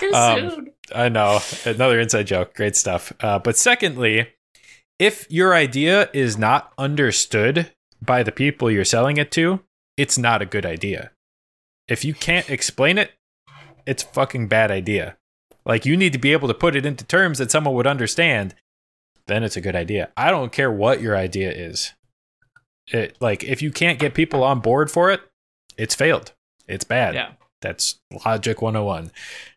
[0.00, 0.72] too um, soon.
[0.92, 2.52] I know another inside joke.
[2.54, 3.12] Great stuff.
[3.20, 4.30] Uh, but secondly,
[4.98, 7.72] if your idea is not understood
[8.02, 9.60] by the people you're selling it to,
[9.96, 11.12] it's not a good idea.
[11.86, 13.12] If you can't explain it,
[13.86, 15.16] it's fucking bad idea.
[15.64, 18.56] Like you need to be able to put it into terms that someone would understand.
[19.28, 20.10] Then it's a good idea.
[20.16, 21.92] I don't care what your idea is
[22.92, 25.20] it, like if you can't get people on board for it,
[25.76, 26.32] it's failed.
[26.68, 27.14] It's bad.
[27.14, 27.32] Yeah.
[27.60, 29.10] That's logic 101.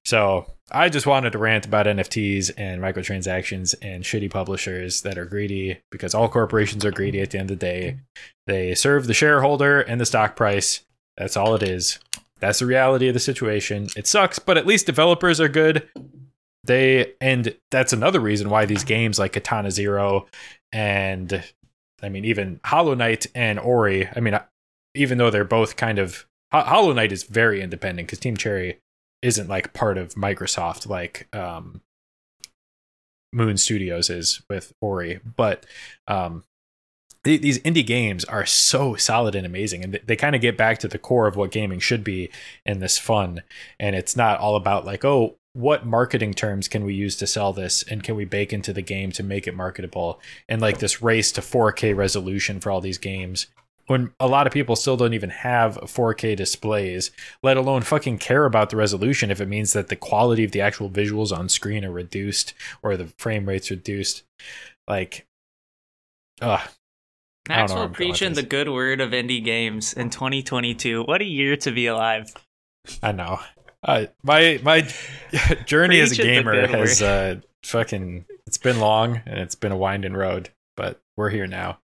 [0.03, 5.25] So I just wanted to rant about NFTs and microtransactions and shitty publishers that are
[5.25, 7.99] greedy because all corporations are greedy at the end of the day.
[8.47, 10.81] They serve the shareholder and the stock price.
[11.17, 11.99] That's all it is.
[12.39, 13.87] That's the reality of the situation.
[13.95, 15.87] It sucks, but at least developers are good.
[16.65, 20.27] They and that's another reason why these games like Katana Zero
[20.71, 21.43] and
[22.03, 24.07] I mean, even Hollow Knight and Ori.
[24.15, 24.37] I mean,
[24.95, 28.79] even though they're both kind of Hollow Knight is very independent because Team Cherry
[29.21, 31.81] isn't like part of Microsoft like um,
[33.31, 35.65] Moon Studios is with Ori, but
[36.07, 36.43] um,
[37.23, 40.77] these indie games are so solid and amazing and they, they kind of get back
[40.79, 42.29] to the core of what gaming should be
[42.65, 43.41] in this fun
[43.79, 47.53] and it's not all about like oh what marketing terms can we use to sell
[47.53, 51.01] this and can we bake into the game to make it marketable and like this
[51.01, 53.47] race to 4k resolution for all these games
[53.87, 57.11] when a lot of people still don't even have 4k displays
[57.43, 60.61] let alone fucking care about the resolution if it means that the quality of the
[60.61, 64.23] actual visuals on screen are reduced or the frame rates reduced
[64.87, 65.27] like
[66.41, 66.67] ugh
[67.47, 71.03] Maxwell preaching the good word of indie games in 2022.
[71.03, 72.33] What a year to be alive.
[73.01, 73.39] I know.
[73.83, 74.81] Uh, my my
[75.65, 80.13] journey as a gamer has uh, fucking it's been long and it's been a winding
[80.13, 81.79] road, but we're here now.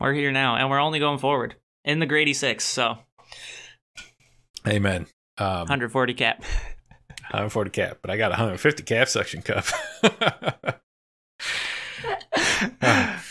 [0.00, 2.64] We're here now, and we're only going forward in the Grady Six.
[2.64, 2.98] So,
[4.66, 5.06] amen.
[5.38, 6.42] Um, 140 cap.
[7.30, 9.64] 140 cap, but I got 150 cap suction cup.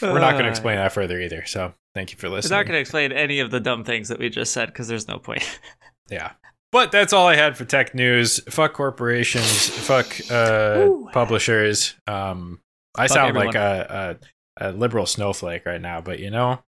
[0.01, 1.45] we're not going to explain that further either.
[1.45, 2.55] So, thank you for listening.
[2.55, 4.87] We're not going to explain any of the dumb things that we just said because
[4.87, 5.43] there's no point.
[6.09, 6.31] yeah.
[6.71, 8.39] But that's all I had for tech news.
[8.49, 9.69] Fuck corporations.
[9.69, 11.95] fuck uh, publishers.
[12.07, 12.61] Um,
[12.95, 13.47] I fuck sound everyone.
[13.47, 14.19] like a,
[14.57, 16.63] a, a, liberal snowflake right now, but you know,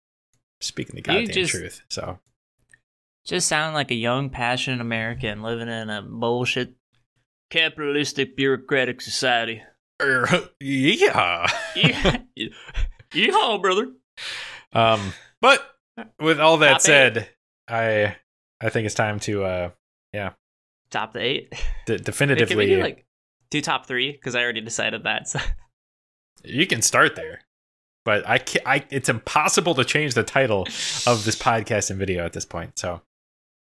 [0.62, 1.82] speaking the goddamn just, truth.
[1.90, 2.20] So,
[3.26, 6.76] just sound like a young, passionate American living in a bullshit
[7.50, 9.62] capitalistic bureaucratic society.
[10.00, 11.46] Uh, yeah.
[11.76, 12.18] yeah.
[13.12, 13.92] Yeehaw, brother.
[14.72, 15.62] Um, but
[16.22, 17.28] with all that Top said, eight.
[17.68, 18.16] I
[18.62, 19.70] I think it's time to uh
[20.13, 20.32] yeah.
[20.89, 21.54] Top the eight.
[21.86, 22.56] D- definitively.
[22.56, 23.06] Wait, do like
[23.50, 24.12] do top three?
[24.12, 25.28] Because I already decided that.
[25.28, 25.39] So.
[26.43, 27.41] You can start there,
[28.06, 28.65] but I can't.
[28.67, 30.62] I it's impossible to change the title
[31.06, 32.80] of this podcast and video at this point.
[32.80, 33.02] So.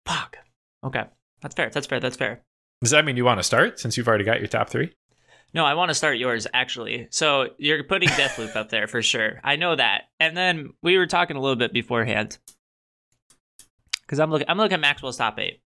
[0.05, 0.37] Fuck.
[0.83, 1.03] Okay,
[1.41, 1.69] that's fair.
[1.69, 1.99] That's fair.
[1.99, 2.41] That's fair.
[2.81, 4.93] Does that mean you want to start since you've already got your top three?
[5.53, 7.07] No, I want to start yours actually.
[7.09, 9.39] So you're putting Deathloop up there for sure.
[9.43, 10.03] I know that.
[10.19, 12.37] And then we were talking a little bit beforehand
[14.01, 14.47] because I'm looking.
[14.49, 15.61] I'm looking at Maxwell's top eight.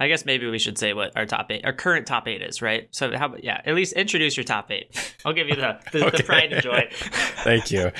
[0.00, 2.62] I guess maybe we should say what our top eight, our current top eight is,
[2.62, 2.88] right?
[2.92, 5.16] So how about yeah, at least introduce your top eight.
[5.24, 6.16] I'll give you the the, Okay.
[6.18, 6.88] the pride and joy.
[6.90, 7.90] Thank you.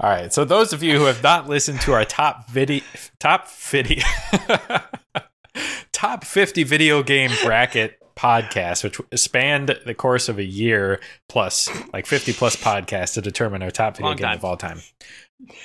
[0.00, 0.32] All right.
[0.32, 2.84] So those of you who have not listened to our top video
[3.18, 4.04] top video
[5.92, 12.06] top 50 video game bracket podcast which spanned the course of a year plus like
[12.06, 14.36] 50 plus podcasts to determine our top video Long game time.
[14.36, 14.80] of all time.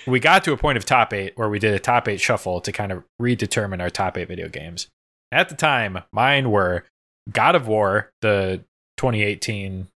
[0.08, 2.62] We got to a point of top 8 where we did a top 8 shuffle
[2.62, 4.88] to kind of redetermine our top 8 video games.
[5.32, 6.86] At the time, mine were
[7.32, 8.64] God of War, the
[8.98, 9.88] 2018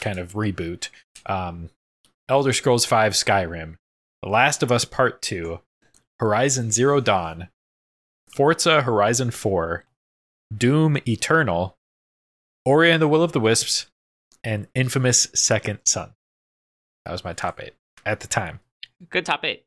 [0.00, 0.88] kind of reboot,
[1.24, 1.70] um,
[2.28, 3.76] Elder Scrolls V Skyrim,
[4.22, 5.60] The Last of Us Part 2,
[6.20, 7.48] Horizon Zero Dawn,
[8.34, 9.84] Forza Horizon 4,
[10.56, 11.76] Doom Eternal,
[12.64, 13.86] Ori and the Will of the Wisps,
[14.44, 16.12] and Infamous Second Son.
[17.04, 18.60] That was my top eight at the time.
[19.10, 19.64] Good top eight,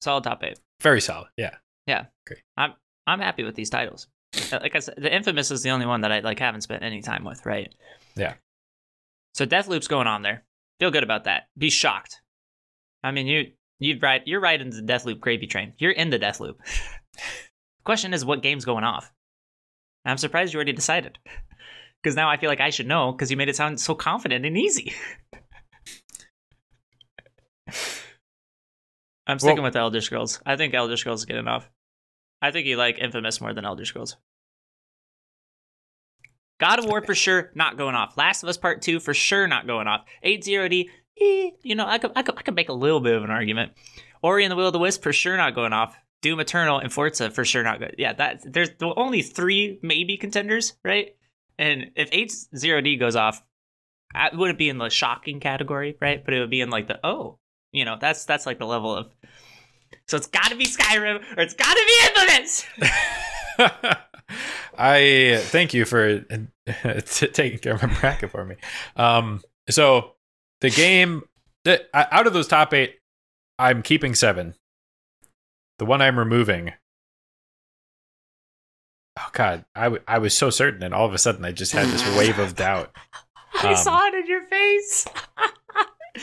[0.00, 0.58] solid top eight.
[0.80, 1.28] Very solid.
[1.36, 1.56] Yeah.
[1.86, 2.06] Yeah.
[2.26, 2.40] Great.
[2.56, 2.74] I'm
[3.06, 4.06] I'm happy with these titles.
[4.52, 7.02] Like I said, the Infamous is the only one that I like haven't spent any
[7.02, 7.74] time with, right?
[8.16, 8.34] Yeah.
[9.34, 10.44] So Deathloop's going on there.
[10.80, 11.48] Feel good about that.
[11.58, 12.20] Be shocked.
[13.02, 15.72] I mean, you you'd ride you're riding the Deathloop gravy train.
[15.78, 16.56] You're in the Deathloop.
[17.14, 17.20] The
[17.84, 19.12] question is, what game's going off?
[20.04, 21.18] I'm surprised you already decided.
[22.02, 24.44] Because now I feel like I should know because you made it sound so confident
[24.44, 24.92] and easy.
[29.26, 30.40] I'm sticking Well- with Elder Scrolls.
[30.44, 31.70] I think Elder Scrolls is good enough.
[32.44, 34.16] I think you like Infamous more than Elder Scrolls.
[36.60, 38.18] God of War for sure not going off.
[38.18, 40.04] Last of Us Part Two for sure not going off.
[40.24, 40.88] HZD,
[41.20, 43.30] eh, you know I could, I could I could make a little bit of an
[43.30, 43.72] argument.
[44.22, 45.96] Ori and the Will of the Wisp for sure not going off.
[46.20, 47.96] Doom Eternal and Forza for sure not good.
[47.98, 51.16] Yeah, that there's only three maybe contenders, right?
[51.58, 53.42] And if HZD goes off,
[54.14, 56.22] I wouldn't be in the shocking category, right?
[56.22, 57.38] But it would be in like the oh,
[57.72, 59.14] you know, that's that's like the level of.
[60.08, 62.66] So it's got to be Skyrim or it's got to be Infamous.
[64.78, 68.56] I thank you for t- taking care of my bracket for me.
[68.96, 69.40] Um,
[69.70, 70.14] so
[70.60, 71.22] the game
[71.64, 72.96] that out of those top eight,
[73.58, 74.54] I'm keeping seven.
[75.78, 76.72] The one I'm removing.
[79.18, 81.72] Oh God, I, w- I was so certain, and all of a sudden I just
[81.72, 82.90] had this wave of doubt.
[83.62, 85.06] I Um, saw it in your face.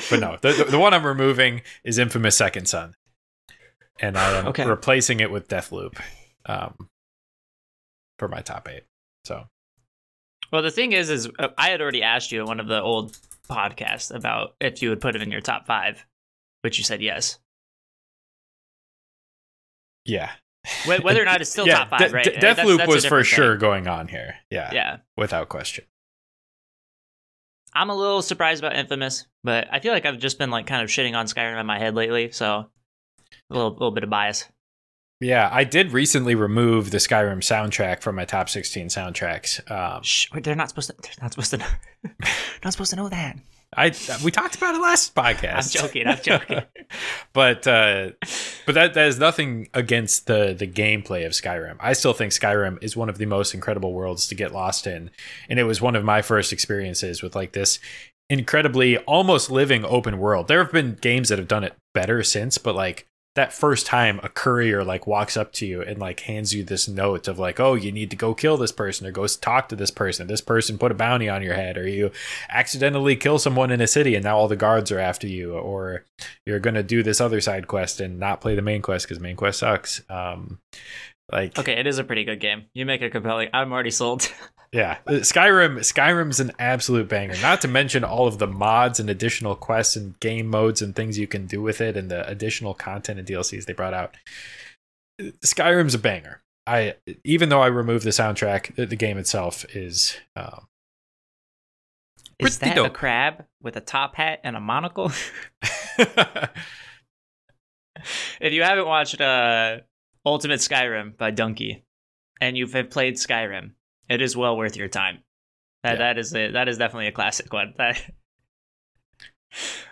[0.10, 2.94] But no, the, the, the one I'm removing is Infamous Second Son,
[4.02, 4.66] and I am Okay.
[4.66, 5.98] replacing it with Deathloop,
[6.46, 6.90] um,
[8.20, 8.84] for my top eight.
[9.24, 9.48] So
[10.52, 12.82] Well, the thing is, is uh, I had already asked you in one of the
[12.82, 13.18] old
[13.50, 16.06] podcasts about if you would put it in your top five,
[16.62, 17.40] which you said yes.
[20.06, 20.32] yeah,
[20.86, 22.24] Whether or not it's still yeah, top five, De- right?
[22.26, 23.36] De- Uh, that's- Deathloop that's was for thing.
[23.36, 24.36] sure going on here.
[24.50, 25.86] Yeah, Yeah, without question.
[27.74, 30.82] I'm a little surprised about Infamous, but I feel like I've just been like kind
[30.84, 32.70] of shitting on Skyrim in my head lately, so
[33.52, 34.46] a little little bit of bias.
[35.20, 39.70] Yeah, I did recently remove the Skyrim soundtrack from my top 16 soundtracks.
[39.70, 40.96] Um, Shh, they're not supposed to.
[41.00, 41.58] They're not supposed to.
[41.58, 41.68] Know,
[42.64, 43.38] not supposed to know that.
[43.78, 45.76] I we talked about it last podcast.
[45.76, 46.08] I'm joking.
[46.08, 46.62] I'm joking.
[47.34, 48.12] but uh,
[48.66, 51.78] but that that is nothing against the the gameplay of Skyrim.
[51.80, 55.12] I still think Skyrim is one of the most incredible worlds to get lost in,
[55.48, 57.80] and it was one of my first experiences with like this
[58.30, 60.48] incredibly almost living open world.
[60.48, 64.20] There have been games that have done it better since, but like that first time
[64.24, 67.60] a courier like walks up to you and like hands you this note of like
[67.60, 70.42] oh you need to go kill this person or go talk to this person this
[70.42, 72.12] person put a bounty on your head or you
[72.50, 76.06] accidentally kill someone in a city and now all the guards are after you or
[76.46, 79.36] you're gonna do this other side quest and not play the main quest because main
[79.36, 80.60] quest sucks um
[81.32, 82.66] like Okay, it is a pretty good game.
[82.74, 83.50] You make it compelling.
[83.54, 84.30] I'm already sold.
[84.72, 84.98] yeah.
[85.06, 87.36] Uh, skyrim skyrim's an absolute banger.
[87.42, 91.18] Not to mention all of the mods and additional quests and game modes and things
[91.18, 94.16] you can do with it and the additional content and dlcs they brought out.
[95.46, 96.42] Skyrim's a banger.
[96.68, 100.68] I even though i removed the soundtrack the, the game itself is um
[102.40, 105.12] Is that a crab with a top hat and a monocle?
[108.40, 109.78] if you haven't watched uh,
[110.26, 111.84] Ultimate Skyrim by Donkey,
[112.40, 113.72] and you've played Skyrim,
[114.10, 115.20] it is well worth your time.
[115.84, 115.98] That Yeah.
[116.00, 117.74] that is a, that is definitely a classic one.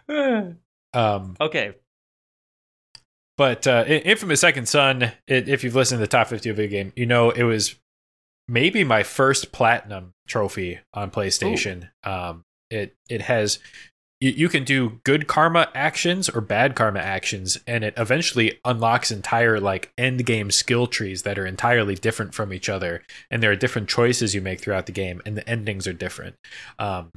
[0.07, 0.55] That-
[0.93, 1.73] um okay,
[3.37, 6.69] But uh, Infamous Second Son, it, if you've listened to the top 50 of video
[6.83, 7.75] game, you know it was
[8.47, 11.89] maybe my first platinum trophy on PlayStation.
[12.03, 13.59] Um, it it has
[14.21, 19.59] you, can do good karma actions or bad karma actions, and it eventually unlocks entire
[19.59, 23.01] like end game skill trees that are entirely different from each other,
[23.31, 26.35] and there are different choices you make throughout the game, and the endings are different.
[26.77, 27.11] Um,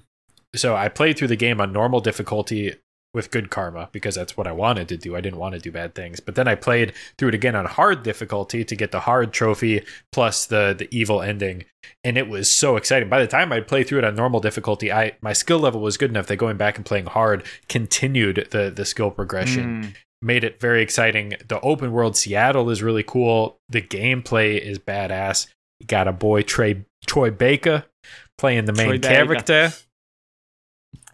[0.54, 2.76] so I played through the game on normal difficulty
[3.14, 5.14] with good karma because that's what I wanted to do.
[5.14, 6.20] I didn't want to do bad things.
[6.20, 9.84] But then I played through it again on hard difficulty to get the hard trophy
[10.12, 11.64] plus the the evil ending,
[12.02, 13.08] and it was so exciting.
[13.08, 15.96] By the time I'd play through it on normal difficulty, I my skill level was
[15.96, 19.82] good enough that going back and playing hard continued the the skill progression.
[19.82, 19.94] Mm.
[20.24, 21.34] Made it very exciting.
[21.48, 23.58] The open world Seattle is really cool.
[23.68, 25.48] The gameplay is badass.
[25.80, 27.84] You got a boy Trey Troy Baker
[28.38, 29.14] playing the main Troy Baker.
[29.14, 29.72] character.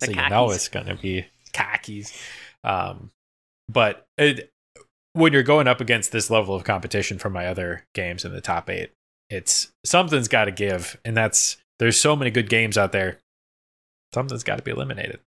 [0.01, 2.17] The so you know it's gonna be khakis.
[2.65, 3.11] Um,
[3.69, 4.51] but it,
[5.13, 8.41] when you're going up against this level of competition from my other games in the
[8.41, 8.91] top eight,
[9.31, 13.19] it's something's got to give, and that's there's so many good games out there.
[14.15, 15.21] Something's got to be eliminated.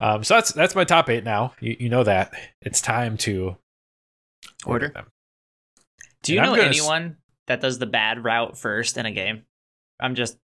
[0.00, 1.52] Um, so that's that's my top eight now.
[1.60, 3.56] You you know that it's time to
[4.64, 4.88] Order.
[4.88, 5.06] them.
[6.22, 9.12] Do you And know gonna s- anyone that does the bad route first in a
[9.12, 9.42] game?
[10.00, 10.36] I'm just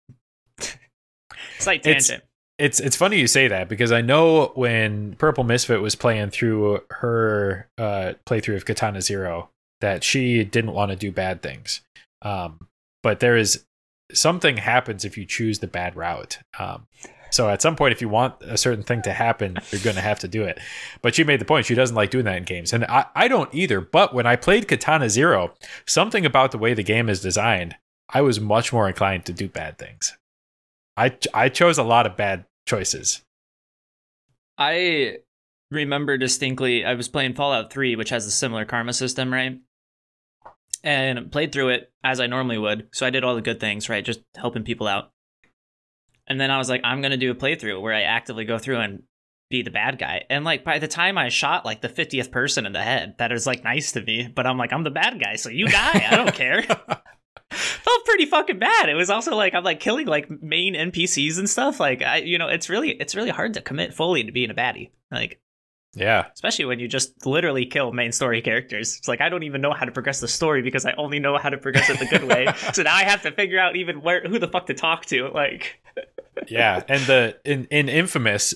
[1.59, 2.23] slight tangent.
[2.23, 2.29] It's
[2.63, 6.81] it's it's funny you say that because I know when Purple Misfit was playing through
[6.91, 9.51] her uh, playthrough of Katana Zero
[9.81, 11.81] that she didn't want to do bad things.
[12.23, 12.69] Um,
[13.03, 13.65] but there is
[14.13, 16.39] something happens if you choose the bad route.
[16.57, 16.87] Um,
[17.33, 20.03] so at some point, if you want a certain thing to happen, you're going to
[20.03, 20.61] have to do it.
[21.01, 23.27] But she made the point she doesn't like doing that in games, and I, I
[23.27, 23.81] don't either.
[23.81, 25.53] But when I played Katana Zero,
[25.85, 27.75] something about the way the game is designed,
[28.09, 30.17] I was much more inclined to do bad things.
[30.97, 33.23] I I chose a lot of bad choices.
[34.59, 35.19] I
[35.71, 39.61] remember distinctly I was playing Fallout 3, which has a similar karma system, right?
[40.85, 42.89] And played through it as I normally would.
[42.93, 44.05] So I did all the good things, right?
[44.05, 45.11] Just helping people out.
[46.27, 48.59] And then I was like, I'm going to do a playthrough where I actively go
[48.59, 49.03] through and
[49.51, 50.25] be the bad guy.
[50.31, 53.33] And like by the time I shot like the 50th person in the head, that
[53.33, 56.07] is like nice to me, but I'm like, I'm the bad guy, so you die.
[56.11, 56.65] I don't care.
[57.83, 58.89] Felt pretty fucking bad.
[58.89, 61.81] It was also like I'm like killing like main NPCs and stuff.
[61.81, 64.55] Like I you know, it's really it's really hard to commit fully to being a
[64.55, 64.91] baddie.
[65.11, 65.41] Like
[65.95, 68.97] Yeah, especially when you just literally kill main story characters.
[68.99, 71.37] It's like I don't even know how to progress the story because I only know
[71.39, 72.49] how to progress it the good way.
[72.73, 75.29] so now I have to figure out even where who the fuck to talk to.
[75.29, 75.81] Like
[76.49, 78.55] yeah, and the in in Infamous,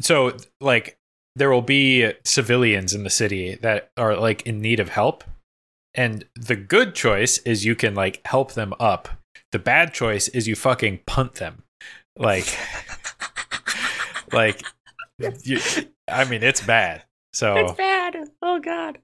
[0.00, 0.98] so like
[1.36, 5.22] there will be civilians in the city that are like in need of help,
[5.96, 9.08] and the good choice is you can like help them up.
[9.52, 11.62] The bad choice is you fucking punt them,
[12.16, 12.46] like
[14.32, 14.62] like
[15.44, 15.58] you.
[16.08, 17.04] I mean, it's bad.
[17.32, 18.16] So It's bad.
[18.42, 18.98] Oh god.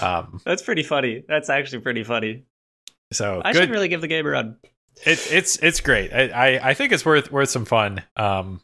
[0.00, 1.24] um, That's pretty funny.
[1.28, 2.44] That's actually pretty funny.
[3.12, 3.60] so I good.
[3.62, 4.56] should really give the game a run.
[5.06, 6.12] It, it's it's great.
[6.12, 8.02] I, I I think it's worth worth some fun.
[8.16, 8.60] Um,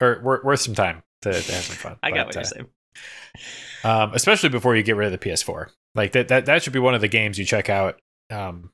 [0.00, 1.96] or worth, worth some time to, to have some fun.
[2.02, 2.66] I got But, what you're uh, saying.
[3.86, 5.70] Um, especially before you get rid of the PS4.
[5.94, 8.00] Like that, that that should be one of the games you check out.
[8.30, 8.70] Um,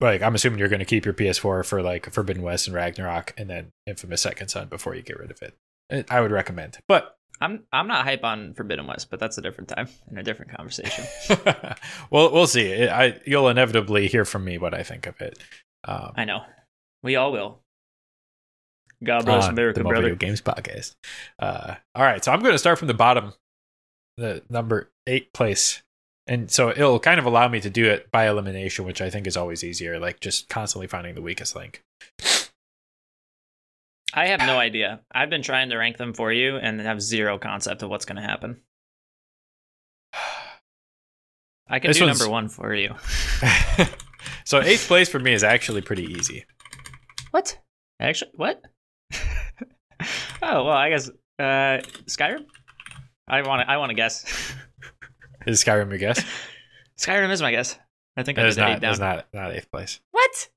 [0.00, 3.32] like I'm assuming you're going to keep your PS4 for like Forbidden West and Ragnarok,
[3.38, 5.56] and then Infamous Second Son before you get rid of it.
[5.90, 9.42] Uh, I would recommend, but I'm I'm not hype on Forbidden West, but that's a
[9.42, 11.04] different time and a different conversation.
[12.10, 12.66] well, we'll see.
[12.66, 15.38] It, I you'll inevitably hear from me what I think of it.
[15.84, 16.42] Um, I know.
[17.02, 17.62] We all will.
[19.02, 20.02] God bless America, the brother.
[20.02, 20.94] Video Games Podcast.
[21.38, 23.32] Uh, all right, so I'm going to start from the bottom,
[24.16, 25.82] the number eight place,
[26.26, 29.26] and so it'll kind of allow me to do it by elimination, which I think
[29.26, 29.98] is always easier.
[29.98, 31.82] Like just constantly finding the weakest link.
[34.14, 35.00] I have no idea.
[35.14, 38.16] I've been trying to rank them for you and have zero concept of what's going
[38.16, 38.60] to happen.
[41.68, 42.94] I can This do one's- number one for you.
[44.44, 46.44] so eighth place for me is actually pretty easy.
[47.30, 47.58] What?
[48.00, 48.62] Actually, what?
[50.42, 51.08] oh well, I guess
[51.38, 52.44] uh, Skyrim.
[53.28, 53.70] I want to.
[53.70, 54.24] I want to guess.
[55.46, 56.24] Is Skyrim your guess?
[56.98, 57.78] Skyrim is my guess.
[58.16, 58.66] I think I That is not.
[58.68, 58.80] down.
[58.80, 60.00] That's not not eighth place.
[60.12, 60.48] What?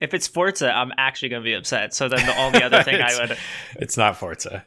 [0.00, 1.94] If it's Forza, I'm actually gonna be upset.
[1.94, 3.38] So then the only other thing I would,
[3.76, 4.66] It's not Forza.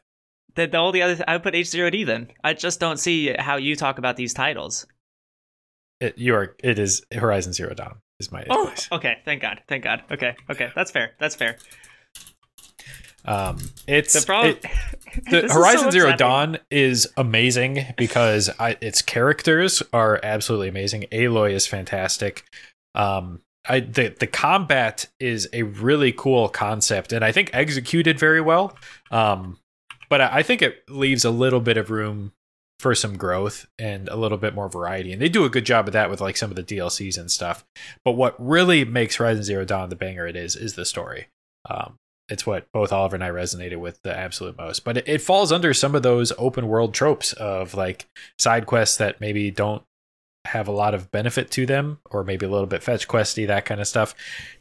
[0.56, 2.06] the, the only other, th- I would put HZD.
[2.06, 4.88] Then I just don't see how you talk about these titles.
[6.00, 6.56] It, you are.
[6.64, 7.98] It is Horizon Zero Dawn.
[8.20, 8.88] Is my eighth Oh, place.
[8.92, 9.18] okay.
[9.26, 9.62] Thank God.
[9.68, 10.04] Thank God.
[10.12, 10.36] Okay.
[10.50, 10.70] Okay.
[10.76, 11.12] That's fair.
[11.20, 11.58] That's fair.
[13.28, 13.58] Um,
[13.88, 14.56] it's The problem.
[14.64, 14.66] it-
[15.48, 21.06] the Horizon Zero Dawn is amazing because I, its characters are absolutely amazing.
[21.12, 22.44] Aloy is fantastic.
[22.96, 28.40] Um, I the the combat is a really cool concept, and I think executed very
[28.42, 28.78] well.
[29.12, 29.58] Um,
[30.10, 32.32] but I, I think it leaves a little bit of room
[32.80, 35.88] for some growth and a little bit more variety, and they do a good job
[35.88, 37.66] of that with like some of the DLCs and stuff.
[38.06, 41.28] But what really makes Horizon Zero Dawn the banger it is is the story.
[41.70, 41.96] Um,
[42.30, 44.84] it's what both Oliver and I resonated with the absolute most.
[44.84, 48.08] But it, it falls under some of those open world tropes of like
[48.38, 49.84] side quests that maybe don't
[50.46, 53.66] have a lot of benefit to them, or maybe a little bit fetch questy, that
[53.66, 54.16] kind of stuff.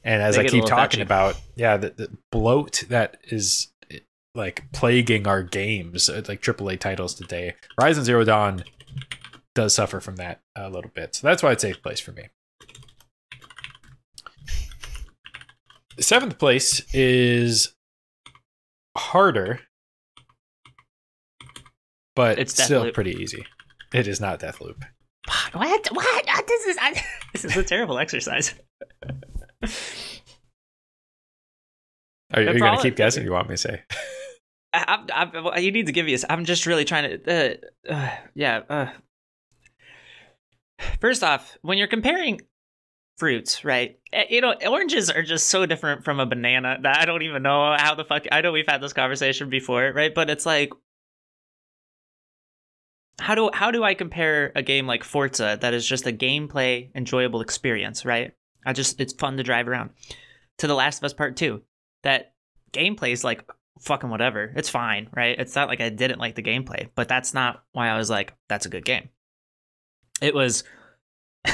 [0.05, 1.03] And as I keep talking fetchy.
[1.03, 3.69] about, yeah, the, the bloat that is
[4.35, 7.55] like plaguing our games, uh, like AAA titles today.
[7.79, 8.65] Horizon Zero Dawn
[9.55, 12.29] does suffer from that a little bit, so that's why it's eighth place for me.
[15.99, 17.75] Seventh place is
[18.97, 19.61] harder,
[22.15, 22.95] but It's still Deathloop.
[22.95, 23.45] pretty easy.
[23.95, 24.83] It is not Deathloop.
[25.53, 25.87] What?
[25.93, 26.29] What?
[26.29, 28.55] Uh, This is I, this is a terrible exercise.
[32.35, 33.25] Are, You're you going to keep guessing?
[33.25, 33.83] You want me to say?
[34.73, 35.25] I, I,
[35.55, 36.15] I, you need to give me.
[36.15, 37.59] A, I'm just really trying to.
[37.89, 38.61] Uh, uh, yeah.
[38.69, 38.87] Uh.
[41.01, 42.41] First off, when you're comparing
[43.17, 43.99] fruits, right?
[44.13, 47.43] eh, You know, oranges are just so different from a banana that I don't even
[47.43, 48.25] know how the fuck.
[48.31, 50.15] I know we've had this conversation before, right?
[50.15, 50.71] But it's like,
[53.19, 56.91] how do how do I compare a game like Forza that is just a gameplay
[56.95, 58.33] enjoyable experience, right?
[58.65, 59.91] I just it's fun to drive around.
[60.59, 61.63] To The Last of Us Part Two,
[62.03, 62.35] that
[62.73, 63.43] gameplay is like
[63.81, 64.53] fucking whatever.
[64.57, 65.39] It's fine, right?
[65.39, 68.35] It's not like I didn't like the gameplay, but that's not why I was like,
[68.49, 69.09] that's a good game.
[70.21, 70.65] It was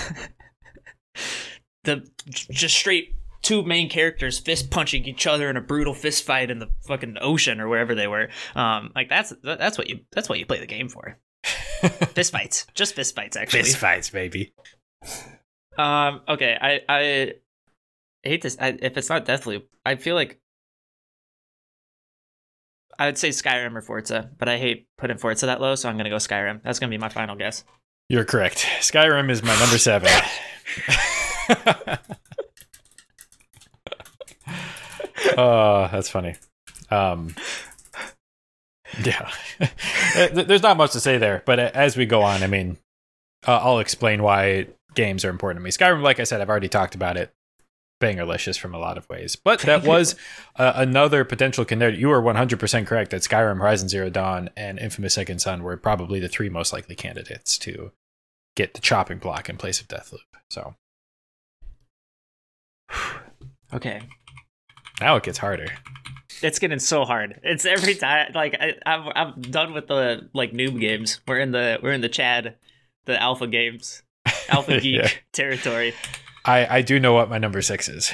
[1.84, 6.50] the just straight two main characters fist punching each other in a brutal fist fight
[6.50, 8.28] in the fucking ocean or wherever they were.
[8.54, 11.18] Um, like that's that's what you that's what you play the game for.
[12.14, 13.64] Fist fights, just fist fights, actually.
[13.64, 14.52] Fist fights, baby.
[15.76, 16.20] Um.
[16.28, 16.56] Okay.
[16.60, 17.32] I I
[18.22, 18.56] hate this.
[18.60, 20.38] I, if it's not Deathloop, I feel like
[22.96, 25.96] I would say Skyrim or Forza, but I hate putting Forza that low, so I'm
[25.96, 26.62] gonna go Skyrim.
[26.62, 27.64] That's gonna be my final guess.
[28.08, 28.66] You're correct.
[28.80, 30.10] Skyrim is my number seven.
[35.36, 36.36] oh, that's funny.
[36.90, 37.34] Um,
[39.04, 39.30] yeah,
[40.32, 42.78] there's not much to say there, but as we go on, I mean,
[43.46, 45.70] uh, I'll explain why games are important to me.
[45.70, 47.32] Skyrim, like I said, I've already talked about it.
[48.00, 50.16] Bangerlicious from a lot of ways, but that was
[50.56, 51.96] uh, another potential contender.
[51.96, 56.18] You are 100% correct that Skyrim, Horizon Zero Dawn, and Infamous Second Son were probably
[56.18, 57.92] the three most likely candidates to
[58.56, 60.18] get the chopping block in place of Deathloop.
[60.50, 60.74] So
[63.74, 64.02] Okay.
[65.00, 65.66] now it gets harder.
[66.42, 67.40] It's getting so hard.
[67.42, 68.32] It's every time.
[68.34, 71.20] Like I, I'm, I'm done with the like noob games.
[71.26, 72.56] We're in the we're in the Chad,
[73.06, 74.02] the alpha games,
[74.50, 75.08] alpha geek Yeah.
[75.32, 75.94] territory.
[76.44, 78.12] I, I do know what my number six is.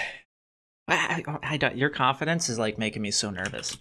[0.86, 3.76] I, I, I don't, your confidence is like making me so nervous.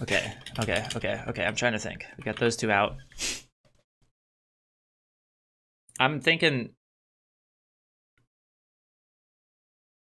[0.00, 1.44] Okay, okay, okay, okay.
[1.44, 2.06] I'm trying to think.
[2.16, 2.96] We got those two out.
[6.00, 6.70] I'm thinking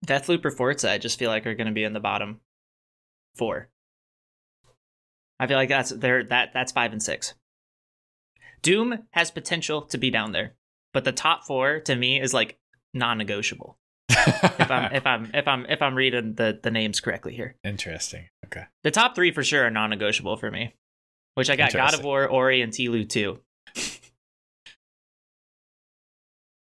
[0.05, 0.91] Deathloop or Forza.
[0.91, 2.39] I just feel like are going to be in the bottom
[3.35, 3.69] four.
[5.39, 6.23] I feel like that's there.
[6.23, 7.33] That that's five and six.
[8.61, 10.55] Doom has potential to be down there,
[10.93, 12.57] but the top four to me is like
[12.93, 13.77] non-negotiable
[14.09, 17.55] if I'm if I'm if I'm if I'm reading the the names correctly here.
[17.63, 18.27] Interesting.
[18.45, 18.63] Okay.
[18.83, 20.73] The top three for sure are non-negotiable for me.
[21.35, 23.39] Which I got God of War, Ori, and Tilu too.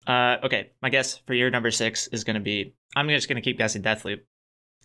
[0.07, 2.73] Uh, okay, my guess for your number six is gonna be.
[2.95, 4.21] I'm just gonna keep guessing Deathloop.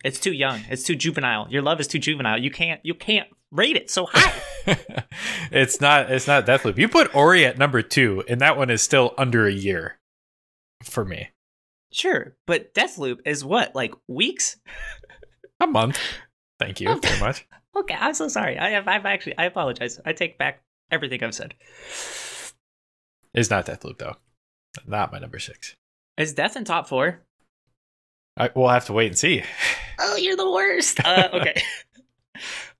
[0.03, 0.61] It's too young.
[0.69, 1.47] It's too juvenile.
[1.49, 2.39] Your love is too juvenile.
[2.39, 2.81] You can't.
[2.83, 4.41] You can't rate it so high.
[5.51, 6.77] it's not it's not Deathloop.
[6.77, 9.99] You put Ori at number two, and that one is still under a year
[10.83, 11.29] for me.
[11.93, 14.57] sure, but Deathloop is what like weeks.
[15.59, 15.99] A month.
[16.59, 17.47] Thank you very much.
[17.73, 18.59] Okay, I'm so sorry.
[18.59, 18.85] I have.
[18.89, 19.37] I've actually.
[19.37, 19.97] I apologize.
[20.05, 20.61] I take back
[20.91, 21.53] everything I've said.
[23.33, 24.17] It's not Deathloop though.
[24.85, 25.75] Not my number six.
[26.17, 27.21] Is Death in top four?
[28.37, 29.43] I, we'll have to wait and see.
[29.99, 30.99] Oh, you're the worst.
[31.05, 31.61] Uh, okay.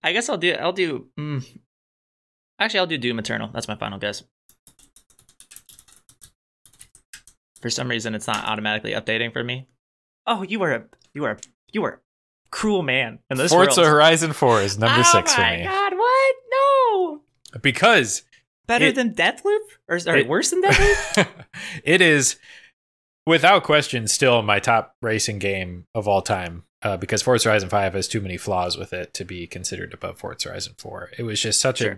[0.04, 0.54] I guess I'll do.
[0.54, 1.08] I'll do.
[1.20, 1.46] Mm,
[2.60, 3.50] actually, I'll do Doom Eternal.
[3.54, 4.24] That's my final guess.
[7.62, 9.68] For some reason, it's not automatically updating for me.
[10.26, 10.84] Oh, you are a
[11.14, 11.38] you are
[11.72, 12.00] you are a
[12.50, 13.92] cruel man in this Forza world.
[13.92, 15.48] Horizon 4 is number oh six for me.
[15.48, 15.64] Oh my me.
[15.66, 15.94] god!
[15.98, 16.36] What?
[16.52, 17.22] No.
[17.62, 18.24] Because
[18.72, 19.60] Better It- than Deathloop,
[19.90, 21.28] or sorry, it- worse than Deathloop?
[21.84, 22.38] it is
[23.28, 27.94] without question still my top racing game of all time uh, because Forza Horizon 5
[27.96, 31.10] has too many flaws with it to be considered above Forza Horizon 4.
[31.18, 31.98] It was just such a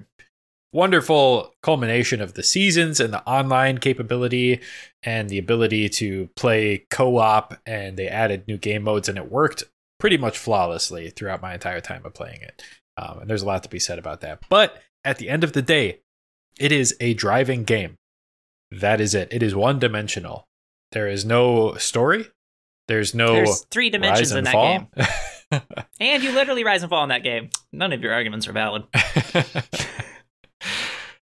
[0.73, 4.59] wonderful culmination of the seasons and the online capability
[5.03, 9.63] and the ability to play co-op and they added new game modes and it worked
[9.99, 12.63] pretty much flawlessly throughout my entire time of playing it.
[12.97, 14.39] Um, and there's a lot to be said about that.
[14.49, 15.99] But at the end of the day,
[16.59, 17.95] it is a driving game.
[18.71, 19.29] That is it.
[19.31, 20.47] It is one dimensional.
[20.91, 22.27] There is no story.
[22.87, 24.87] There's no There's three dimensions rise in that fall.
[25.51, 25.61] game,
[25.99, 27.49] and you literally rise and fall in that game.
[27.71, 28.83] None of your arguments are valid.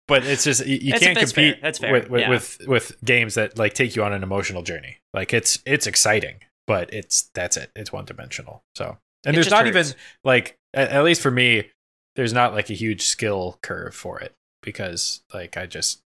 [0.07, 1.27] but it's just you, you That's- can't fair.
[1.27, 1.93] compete That's fair.
[1.93, 2.29] with with, Yeah.
[2.31, 4.99] with with games that like take you on an emotional journey.
[5.13, 7.71] Like it's it's exciting, but it's that's it.
[7.77, 8.65] It's one dimensional.
[8.75, 9.91] So and It there's not hurts.
[9.91, 11.71] even like at, at least for me,
[12.17, 14.35] there's not like a huge skill curve for it
[14.65, 16.03] because like I just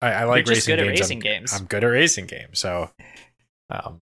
[0.00, 1.00] I, I like racing games.
[1.00, 1.52] racing I'm, games.
[1.52, 2.90] I'm good at racing games, so
[3.70, 4.00] um,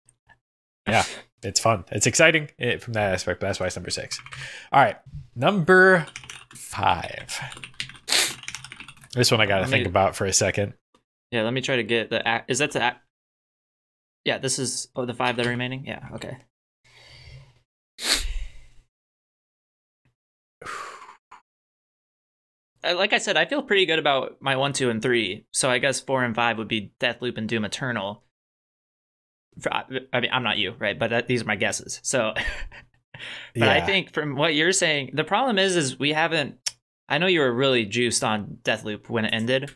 [0.87, 1.05] yeah,
[1.43, 1.85] it's fun.
[1.91, 3.41] It's exciting eh, from that aspect.
[3.41, 4.21] But that's why it's number six.
[4.73, 4.97] All right,
[5.35, 6.07] number
[6.55, 7.39] five.
[9.15, 10.75] This one I got to think me- about for a second.
[11.31, 12.45] Yeah, let me try to get the.
[12.49, 12.97] Is that the?
[14.25, 15.85] Yeah, this is oh the five that are remaining.
[15.87, 16.39] Yeah, okay.
[22.83, 25.47] Like I said, I feel pretty good about my one, two, and three.
[25.53, 28.25] So I guess four and five would be Deathloop and Doom Eternal.
[29.61, 30.99] For- I mean, I'm not you, right?
[30.99, 32.01] But that, these are my guesses.
[32.03, 32.33] So,
[33.55, 36.57] but I think from what you're saying, the problem is, is we haven't.
[37.09, 39.71] I know you were really juiced on Deathloop when it ended,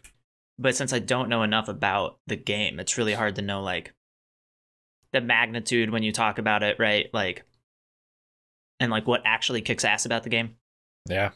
[0.59, 3.93] but since I don't know enough about the game, it's really hard to know like
[5.13, 7.09] the magnitude when you talk about it, right?
[7.13, 7.45] Like,
[8.81, 10.57] and like what actually kicks ass about the game.
[11.09, 11.31] Yeah,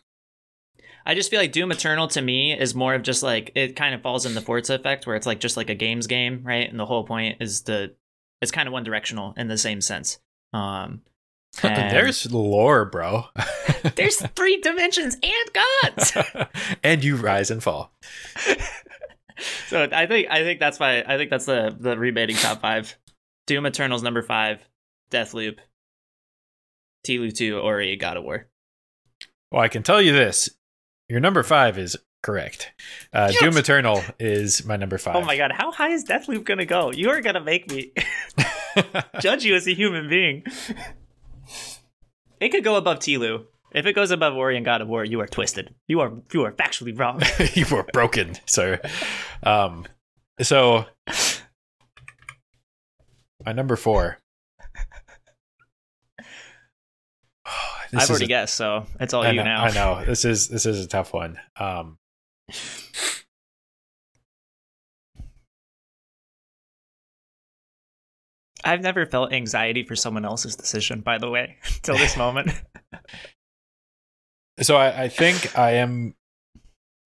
[1.06, 3.94] I just feel like Doom Eternal to me is more of just like it kind
[3.94, 6.68] of falls in the Forza effect where it's like just like a games game, right?
[6.68, 7.94] And the whole point is the
[8.40, 10.18] it's kind of one directional in the same sense.
[10.52, 11.02] Um
[11.62, 13.24] and there's lore, bro.
[13.96, 16.12] there's three dimensions and gods.
[16.84, 17.92] and you rise and fall.
[19.66, 22.96] so I think I think that's why I think that's the the rebating top five.
[23.46, 24.60] Doom Eternal's number five,
[25.10, 25.58] Death Deathloop,
[27.02, 28.46] Tilu two, Ori, God of War.
[29.50, 30.50] Well, I can tell you this:
[31.08, 32.72] your number five is correct.
[33.12, 33.40] Uh, Yes!
[33.42, 35.16] Doom Eternal is my number five.
[35.16, 36.90] Oh my god, how high is Deathloop gonna go?
[36.92, 37.92] You are gonna make me
[39.20, 40.44] judge you as a human being.
[42.40, 43.44] It could go above Tilu.
[43.72, 45.74] If it goes above Ori and God of War, you are twisted.
[45.88, 47.20] You are you are factually wrong.
[47.54, 48.80] you were broken, sir.
[49.42, 49.84] Um,
[50.40, 50.86] so
[53.44, 54.18] my number four.
[57.90, 59.64] This I've already a- guessed, so it's all I you know, now.
[59.64, 61.38] I know this is this is a tough one.
[61.58, 61.98] Um,
[68.64, 72.50] I've never felt anxiety for someone else's decision, by the way, till this moment.
[74.60, 76.14] so I, I think I am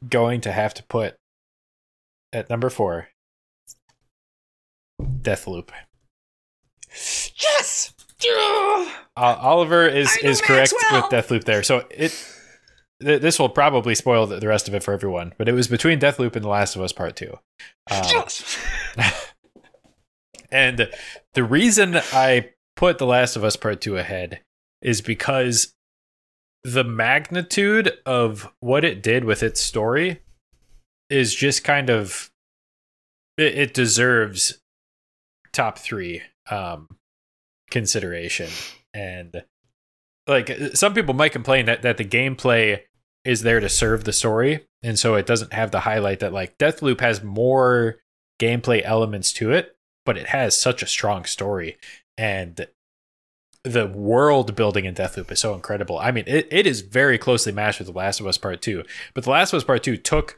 [0.09, 1.15] going to have to put
[2.33, 3.09] at number four
[5.01, 5.71] Deathloop.
[6.91, 7.93] yes!
[9.17, 11.03] Uh, Oliver is is correct Maxwell!
[11.03, 11.63] with Deathloop there.
[11.63, 12.13] So it
[13.03, 15.33] th- this will probably spoil the, the rest of it for everyone.
[15.39, 17.39] But it was between Deathloop and The Last of Us Part Two.
[17.91, 18.59] Um, Yes!
[20.51, 20.89] and
[21.35, 24.41] the reason I put The Last of Us Part Two ahead
[24.81, 25.75] is because
[26.65, 30.23] the magnitude of what it did with its story
[31.11, 32.31] is just kind of
[33.37, 34.61] it, it deserves
[35.53, 36.89] top three um
[37.73, 38.49] consideration
[38.95, 39.43] and
[40.29, 42.81] like some people might complain that that the gameplay
[43.25, 46.57] is there to serve the story and so it doesn't have the highlight that like
[46.59, 47.97] Deathloop has more
[48.41, 51.77] gameplay elements to it but it has such a strong story
[52.17, 52.69] and
[53.65, 55.97] the world building in Deathloop is so incredible.
[55.99, 58.83] I mean, it, it is very closely matched with The Last of Us Part 2.
[59.15, 60.37] But The Last of Us Part 2 took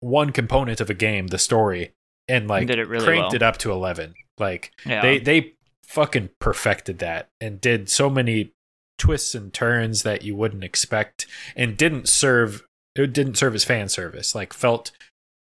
[0.00, 1.92] one component of a game, the story,
[2.28, 3.34] and like it really cranked well.
[3.34, 4.14] it up to 11.
[4.38, 5.02] Like Yeah.
[5.02, 5.55] they they
[5.88, 8.52] fucking perfected that and did so many
[8.98, 13.88] twists and turns that you wouldn't expect and didn't serve it didn't serve as fan
[13.88, 14.34] service.
[14.34, 14.90] Like felt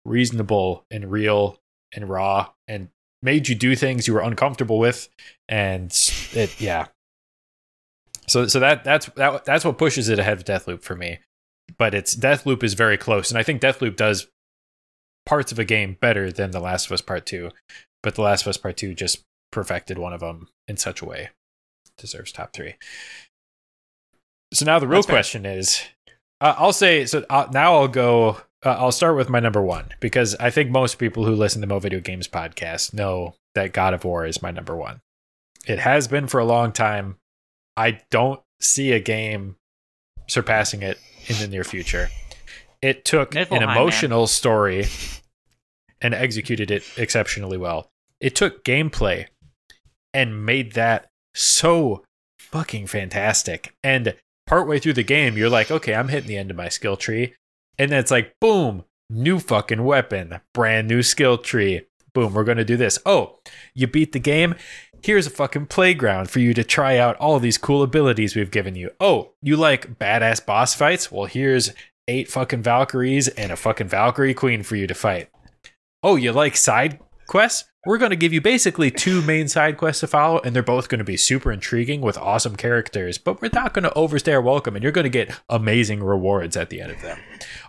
[0.05, 1.59] reasonable and real
[1.93, 2.89] and raw and
[3.21, 5.09] made you do things you were uncomfortable with
[5.49, 5.91] and
[6.33, 6.87] it yeah
[8.27, 11.19] so so that that's that, that's what pushes it ahead of Deathloop for me
[11.77, 14.27] but it's Deathloop is very close and I think Deathloop does
[15.25, 17.51] parts of a game better than The Last of Us Part 2
[18.01, 21.05] but The Last of Us Part 2 just perfected one of them in such a
[21.05, 21.29] way
[21.97, 22.75] deserves top 3
[24.53, 25.15] so now the real That's fair.
[25.15, 25.81] question is
[26.41, 29.89] uh, I'll say so uh, now I'll go uh, I'll start with my number 1
[29.99, 33.93] because I think most people who listen to Mo Video Games podcast know that God
[33.93, 35.01] of War is my number 1
[35.67, 37.17] it has been for a long time
[37.75, 39.55] I don't see a game
[40.27, 42.09] surpassing it in the near future.
[42.81, 43.69] It took an Niflheim, man.
[43.77, 44.85] emotional story
[46.01, 47.89] and executed it exceptionally well.
[48.19, 49.27] It took gameplay
[50.13, 52.03] and made that so
[52.39, 53.73] fucking fantastic.
[53.83, 54.15] And
[54.47, 57.35] partway through the game, you're like, okay, I'm hitting the end of my skill tree.
[57.77, 61.85] And then it's like, boom, new fucking weapon, brand new skill tree.
[62.13, 62.97] Boom, we're going to do this.
[63.05, 63.39] Oh,
[63.75, 64.55] you beat the game
[65.03, 68.75] here's a fucking playground for you to try out all these cool abilities we've given
[68.75, 68.91] you.
[68.99, 71.11] Oh, you like badass boss fights?
[71.11, 71.71] Well, here's
[72.07, 75.29] eight fucking Valkyries and a fucking Valkyrie Queen for you to fight.
[76.03, 77.68] Oh, you like side quests?
[77.85, 80.89] We're going to give you basically two main side quests to follow, and they're both
[80.89, 84.41] going to be super intriguing with awesome characters, but we're not going to overstay our
[84.41, 87.17] welcome, and you're going to get amazing rewards at the end of them.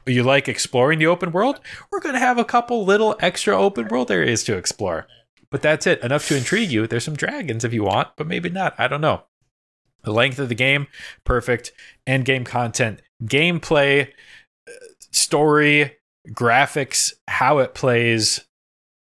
[0.07, 1.61] You like exploring the open world?
[1.93, 5.07] We're going to have a couple little extra open world areas to explore.
[5.51, 6.03] But that's it.
[6.03, 6.87] Enough to intrigue you.
[6.87, 8.75] There's some dragons if you want, but maybe not.
[8.79, 9.25] I don't know.
[10.03, 10.87] The length of the game,
[11.25, 11.73] perfect.
[12.07, 14.09] End game content, gameplay,
[14.67, 14.73] uh,
[15.11, 15.97] story,
[16.31, 18.41] graphics, how it plays.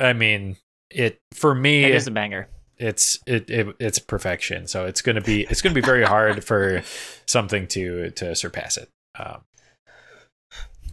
[0.00, 0.56] I mean,
[0.96, 2.48] it for me It is a banger.
[2.78, 4.66] it's it, it it's perfection.
[4.66, 6.82] So it's gonna be it's gonna be very hard for
[7.26, 8.88] something to to surpass it.
[9.18, 9.42] Um,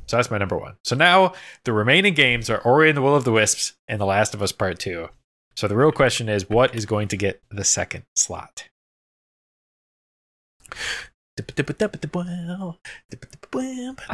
[0.06, 0.76] so that's my number one.
[0.84, 1.34] So now
[1.64, 4.42] the remaining games are Ori and the Will of the Wisps and The Last of
[4.42, 5.10] Us Part Two.
[5.56, 8.66] So the real question is, what is going to get the second slot?
[11.38, 11.42] I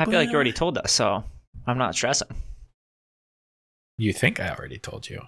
[0.05, 1.23] feel like you already told us, so
[1.67, 2.27] I'm not stressing.
[3.97, 5.21] You think I already told you?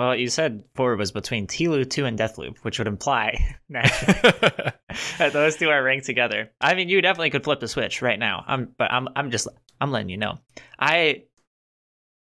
[0.00, 4.78] Well, you said four was between Tilu 2 and Deathloop, which would imply that
[5.18, 6.50] that those two are ranked together.
[6.58, 8.42] I mean, you definitely could flip the switch right now.
[8.46, 9.46] I'm, but I'm, I'm just,
[9.78, 10.38] I'm letting you know.
[10.78, 11.24] I,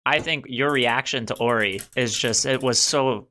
[0.04, 3.28] I think your reaction to Ori is just, it was so.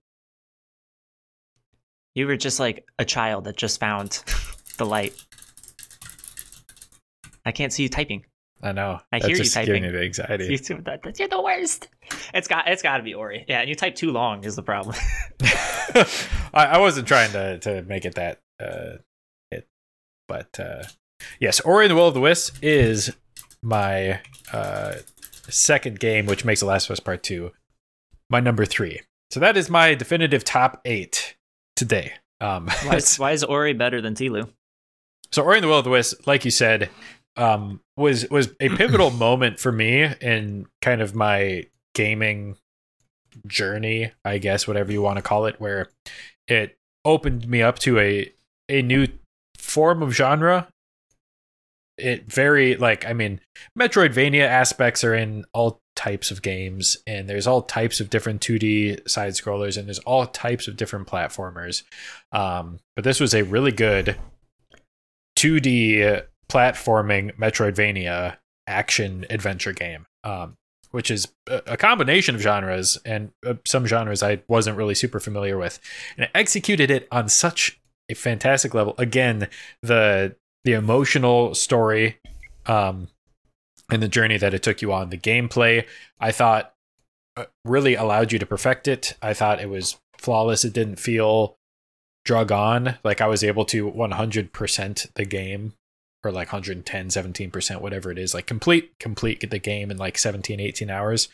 [2.16, 4.24] You were just like a child that just found
[4.78, 5.14] the light.
[7.46, 8.24] I can't see you typing.
[8.64, 9.00] I know.
[9.12, 9.84] I That's hear you just giving typing.
[9.84, 10.56] me the anxiety.
[10.56, 11.88] That- that- You're the worst.
[12.34, 13.46] It's got, it's got to be Ori.
[13.48, 14.96] Yeah, and you type too long is the problem.
[15.44, 16.06] I,
[16.54, 18.98] I wasn't trying to to make it that uh
[19.50, 19.68] hit,
[20.28, 20.84] but uh
[21.40, 23.12] yes, Ori and the Will of the Wisps is
[23.64, 24.22] my
[24.54, 24.96] uh
[25.50, 27.52] second game, which makes The Last of Us Part Two
[28.30, 29.02] my number three.
[29.30, 31.36] So that is my definitive top eight
[31.76, 32.14] today.
[32.40, 34.48] Um, why, is, why is Ori better than Tilu?
[35.32, 36.90] so Ori and the Will of the Wisps, like you said,
[37.38, 42.58] um, was was a pivotal moment for me in kind of my gaming
[43.48, 45.90] journey, I guess, whatever you want to call it, where
[46.48, 48.32] it opened me up to a
[48.70, 49.08] a new
[49.58, 50.68] form of genre.
[51.98, 53.42] It very like I mean,
[53.78, 59.08] Metroidvania aspects are in all types of games, and there's all types of different 2D
[59.08, 61.84] side scrollers, and there's all types of different platformers.
[62.32, 64.18] Um, but this was a really good
[65.38, 68.38] 2D platforming Metroidvania
[68.68, 70.58] action adventure game, um,
[70.92, 75.58] which is a combination of genres and uh, some genres I wasn't really super familiar
[75.58, 75.80] with,
[76.18, 77.80] and it executed it on such
[78.10, 78.96] a fantastic level.
[78.98, 79.48] Again,
[79.82, 82.18] the the emotional story,
[82.66, 83.08] um,
[83.90, 85.86] and the journey that it took you on, the gameplay,
[86.20, 86.74] I thought
[87.38, 89.16] uh, really allowed you to perfect it.
[89.22, 90.66] I thought it was flawless.
[90.66, 91.56] It didn't feel
[92.24, 95.74] drug on like i was able to 100% the game
[96.24, 100.60] or like 110 17% whatever it is like complete complete the game in like 17
[100.60, 101.30] 18 hours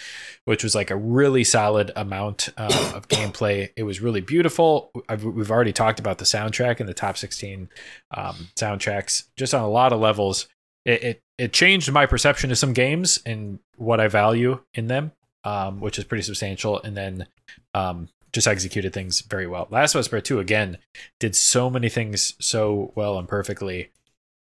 [0.46, 3.70] which was like a really solid amount uh, of gameplay.
[3.76, 4.92] It was really beautiful.
[5.10, 7.70] I've, we've already talked about the soundtrack and the top 16
[8.16, 10.48] um, soundtracks just on a lot of levels.
[10.86, 15.12] It, it it changed my perception of some games and what i value in them
[15.44, 17.28] um, which is pretty substantial and then
[17.74, 19.68] um, just executed things very well.
[19.70, 20.78] Last of Us Part 2 again
[21.20, 23.92] did so many things so well and perfectly,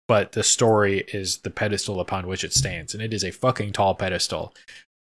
[0.07, 3.73] but the story is the pedestal upon which it stands, and it is a fucking
[3.73, 4.53] tall pedestal.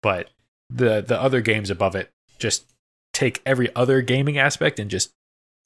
[0.03, 0.31] But
[0.71, 2.67] the the other games above it just
[3.13, 5.13] take every other gaming aspect and just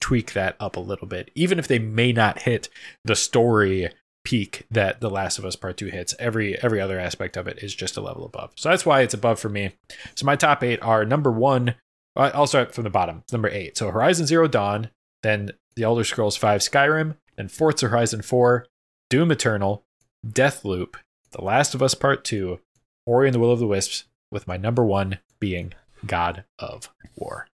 [0.01, 1.31] tweak that up a little bit.
[1.33, 2.69] Even if they may not hit
[3.03, 3.89] the story
[4.23, 7.63] peak that The Last of Us Part 2 hits, every every other aspect of it
[7.63, 8.51] is just a level above.
[8.55, 9.71] So that's why it's above for me.
[10.15, 11.75] So my top 8 are number 1
[12.15, 13.23] I- I'll start from the bottom.
[13.31, 13.77] Number eight.
[13.77, 14.89] So Horizon Zero Dawn,
[15.23, 18.65] then The Elder Scrolls V Skyrim, then Forza Horizon 4,
[19.09, 19.85] Doom Eternal,
[20.25, 20.95] Deathloop,
[21.31, 22.59] The Last of Us Part 2,
[23.05, 25.73] Ori and the Will of the Wisps, with my number one being
[26.05, 27.47] God of War.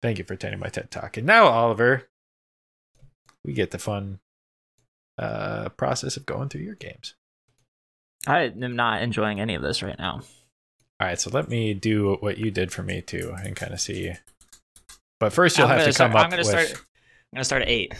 [0.00, 1.16] Thank you for attending my TED Talk.
[1.16, 2.08] And now, Oliver,
[3.44, 4.20] we get the fun
[5.18, 7.14] uh, process of going through your games.
[8.26, 10.20] I am not enjoying any of this right now.
[11.00, 13.80] All right, so let me do what you did for me too, and kind of
[13.80, 14.12] see.
[15.18, 16.46] But first, you'll I'm have to come start, up I'm gonna with.
[16.46, 16.72] start.
[17.32, 17.94] I'm gonna start at eight.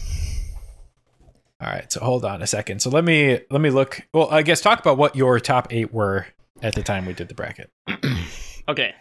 [1.63, 2.83] All right, so hold on a second.
[2.83, 4.01] So let me let me look.
[4.13, 6.27] Well, I guess talk about what your top eight were
[6.61, 7.71] at the time we did the bracket.
[8.69, 8.95] okay.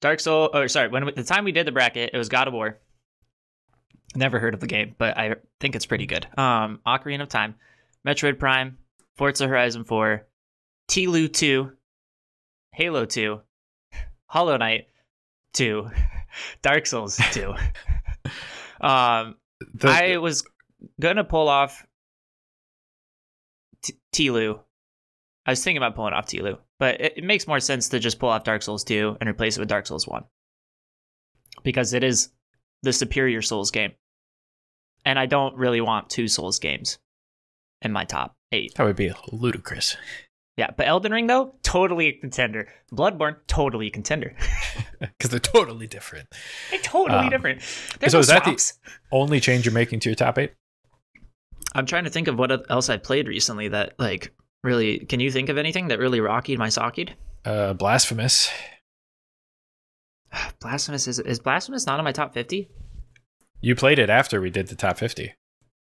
[0.00, 0.50] Dark Soul.
[0.52, 2.78] Or sorry, when the time we did the bracket, it was God of War.
[4.16, 6.26] Never heard of the game, but I think it's pretty good.
[6.36, 7.54] Um, Ocarina of Time,
[8.06, 8.78] Metroid Prime,
[9.16, 10.26] Forza Horizon 4,
[10.88, 11.70] Tilu 2,
[12.72, 13.40] Halo 2,
[14.26, 14.88] Hollow Knight
[15.52, 15.90] 2,
[16.62, 17.50] Dark Souls 2.
[18.80, 19.36] um,
[19.74, 20.42] The- I was
[21.00, 21.86] gonna pull off
[23.82, 24.58] T- Tilu.
[25.46, 28.18] I was thinking about pulling off Tilu, but it, it makes more sense to just
[28.18, 30.24] pull off Dark Souls 2 and replace it with Dark Souls 1.
[31.62, 32.30] because it is
[32.82, 33.92] the superior Souls game.
[35.04, 36.98] And I don't really want two Souls games
[37.82, 38.74] in my top eight.
[38.74, 39.96] That would be ludicrous.
[40.56, 42.68] Yeah, but Elden Ring though, totally a contender.
[42.92, 44.34] Bloodborne, totally a contender.
[45.00, 46.26] Because they're totally different.
[46.70, 47.62] They're totally Um, different.
[47.62, 48.72] So no is that the-
[49.12, 50.54] Only change you're making to your top eight?
[51.74, 54.32] I'm trying to think of what else I played recently that like
[54.64, 55.00] really.
[55.00, 57.10] Can you think of anything that really rockied my socket?
[57.44, 58.50] Uh, Blasphemous.
[60.60, 62.68] Blasphemous is is Blasphemous not on my top fifty?
[63.60, 65.34] You played it after we did the top 50.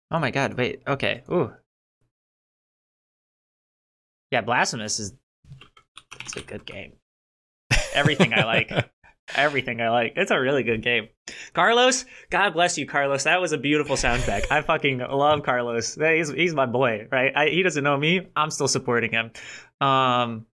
[0.09, 0.55] Oh my god!
[0.55, 0.81] Wait.
[0.87, 1.21] Okay.
[1.31, 1.53] Ooh.
[4.31, 5.13] Yeah, Blasphemous is.
[6.21, 6.93] It's a good game.
[7.93, 8.71] Everything I like.
[9.35, 10.13] Everything I like.
[10.15, 11.09] It's a really good game.
[11.53, 13.23] Carlos, God bless you, Carlos.
[13.25, 14.49] That was a beautiful soundtrack.
[14.49, 15.95] I fucking love Carlos.
[15.95, 17.33] He's he's my boy, right?
[17.35, 18.27] I, he doesn't know me.
[18.35, 19.31] I'm still supporting him.
[19.81, 20.45] Um.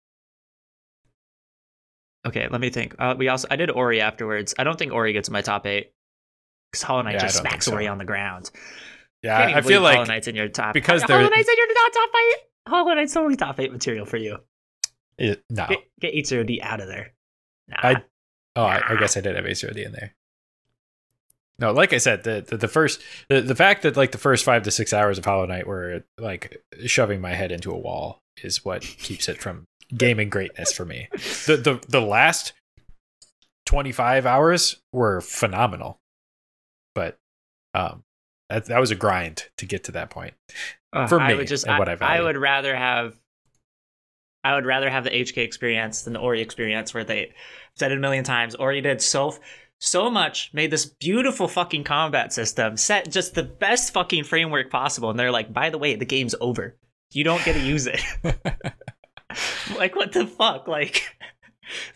[2.26, 2.94] Okay, let me think.
[2.98, 4.54] Uh, we also I did Ori afterwards.
[4.58, 5.92] I don't think Ori gets my top eight
[6.70, 7.72] because Hollow Knight Yeah, I just smacks so.
[7.74, 8.50] Ori on the ground.
[9.22, 11.66] Yeah, even I feel like Hollow Knight's in your top because Hollow Knight's in your
[11.74, 12.36] top top eight.
[12.68, 14.38] Hollow Knight's totally top eight material for you.
[15.18, 15.66] it, no.
[15.68, 17.12] Get get Ichiro out of there.
[17.68, 17.76] Nah.
[17.82, 18.04] I-
[18.54, 20.14] Oh, I, I guess I did have ACOD in there.
[21.58, 24.44] No, like I said, the the, the first the, the fact that like the first
[24.44, 28.20] five to six hours of Hollow Knight were like shoving my head into a wall
[28.42, 31.08] is what keeps it from gaming greatness for me.
[31.12, 32.52] The the the last
[33.64, 36.00] twenty five hours were phenomenal,
[36.94, 37.18] but
[37.74, 38.02] um,
[38.48, 40.34] that that was a grind to get to that point.
[40.92, 43.16] Ugh, for I me would just I, I I would rather have
[44.44, 47.32] I would rather have the HK experience than the Ori experience where they
[47.74, 48.54] said it a million times.
[48.54, 49.36] Ori did so
[49.78, 55.10] so much, made this beautiful fucking combat system, set just the best fucking framework possible,
[55.10, 56.76] and they're like, by the way, the game's over.
[57.10, 58.00] You don't get to use it.
[59.76, 60.68] like what the fuck?
[60.68, 61.02] Like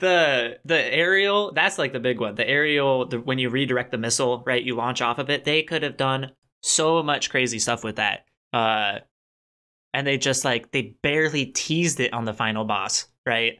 [0.00, 2.34] the the aerial that's like the big one.
[2.34, 4.62] The aerial the, when you redirect the missile, right?
[4.62, 5.44] You launch off of it.
[5.44, 6.32] They could have done
[6.62, 8.24] so much crazy stuff with that.
[8.52, 9.00] Uh
[9.96, 13.54] and they just like they barely teased it on the final boss, right?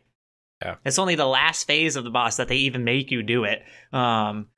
[0.62, 0.74] Yeah.
[0.84, 3.62] It's only the last phase of the boss that they even make you do it.
[3.90, 4.48] Um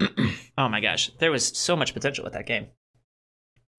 [0.58, 2.66] oh my gosh, there was so much potential with that game.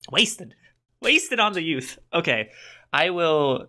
[0.09, 0.55] Wasted.
[1.01, 1.99] Wasted on the youth.
[2.13, 2.51] Okay.
[2.93, 3.67] I will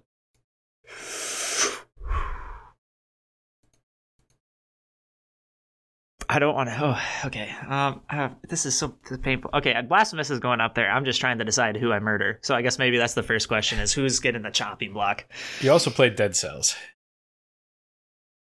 [6.33, 6.79] I don't want to.
[6.81, 7.53] Oh, okay.
[7.67, 8.89] Um, uh, this is so
[9.23, 9.51] painful.
[9.53, 10.89] Okay, blasphemous is going up there.
[10.89, 12.39] I'm just trying to decide who I murder.
[12.43, 15.25] So I guess maybe that's the first question: is who's getting the chopping block?
[15.61, 16.77] you also played Dead Cells.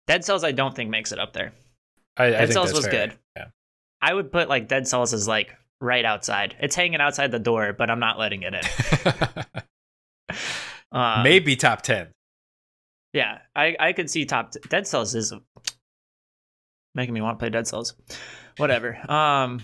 [0.06, 1.54] Dead Cells, I don't think makes it up there.
[2.18, 3.08] I, I Dead think Cells that's was fair.
[3.08, 3.18] good.
[3.38, 3.46] Yeah.
[4.02, 6.58] I would put like Dead Cells as like right outside.
[6.60, 8.62] It's hanging outside the door, but I'm not letting it in.
[10.92, 12.08] Um, Maybe top ten.
[13.14, 15.34] Yeah, I I could see top t- Dead Cells is
[16.98, 17.94] making me want to play Dead Cells.
[18.58, 18.98] Whatever.
[19.10, 19.62] Um,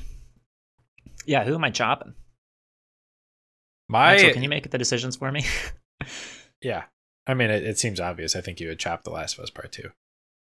[1.26, 2.14] yeah, who am I chopping?
[3.90, 5.46] My Maxwell, can you make the decisions for me?
[6.64, 6.84] Yeah.
[7.28, 8.36] I mean, it, it seems obvious.
[8.36, 9.90] I think you would chop The Last of Us Part 2.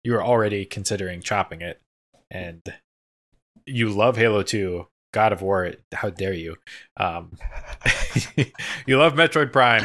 [0.05, 1.81] You were already considering chopping it,
[2.31, 2.63] and
[3.67, 5.75] you love Halo 2, God of War.
[5.93, 6.57] How dare you?
[6.97, 7.39] Um,
[8.87, 9.85] you love Metroid Prime.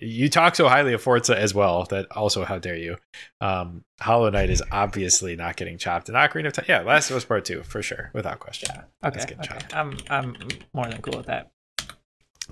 [0.00, 1.84] You talk so highly of Forza as well.
[1.84, 2.96] That also, how dare you?
[3.40, 6.08] Um, Hollow Knight is obviously not getting chopped.
[6.08, 8.70] And Ocarina of Time, yeah, Last of Us Part 2, for sure, without question.
[8.70, 9.48] Okay, That's getting okay.
[9.48, 9.74] chopped.
[9.74, 10.36] I'm I'm
[10.72, 11.50] more than cool with that.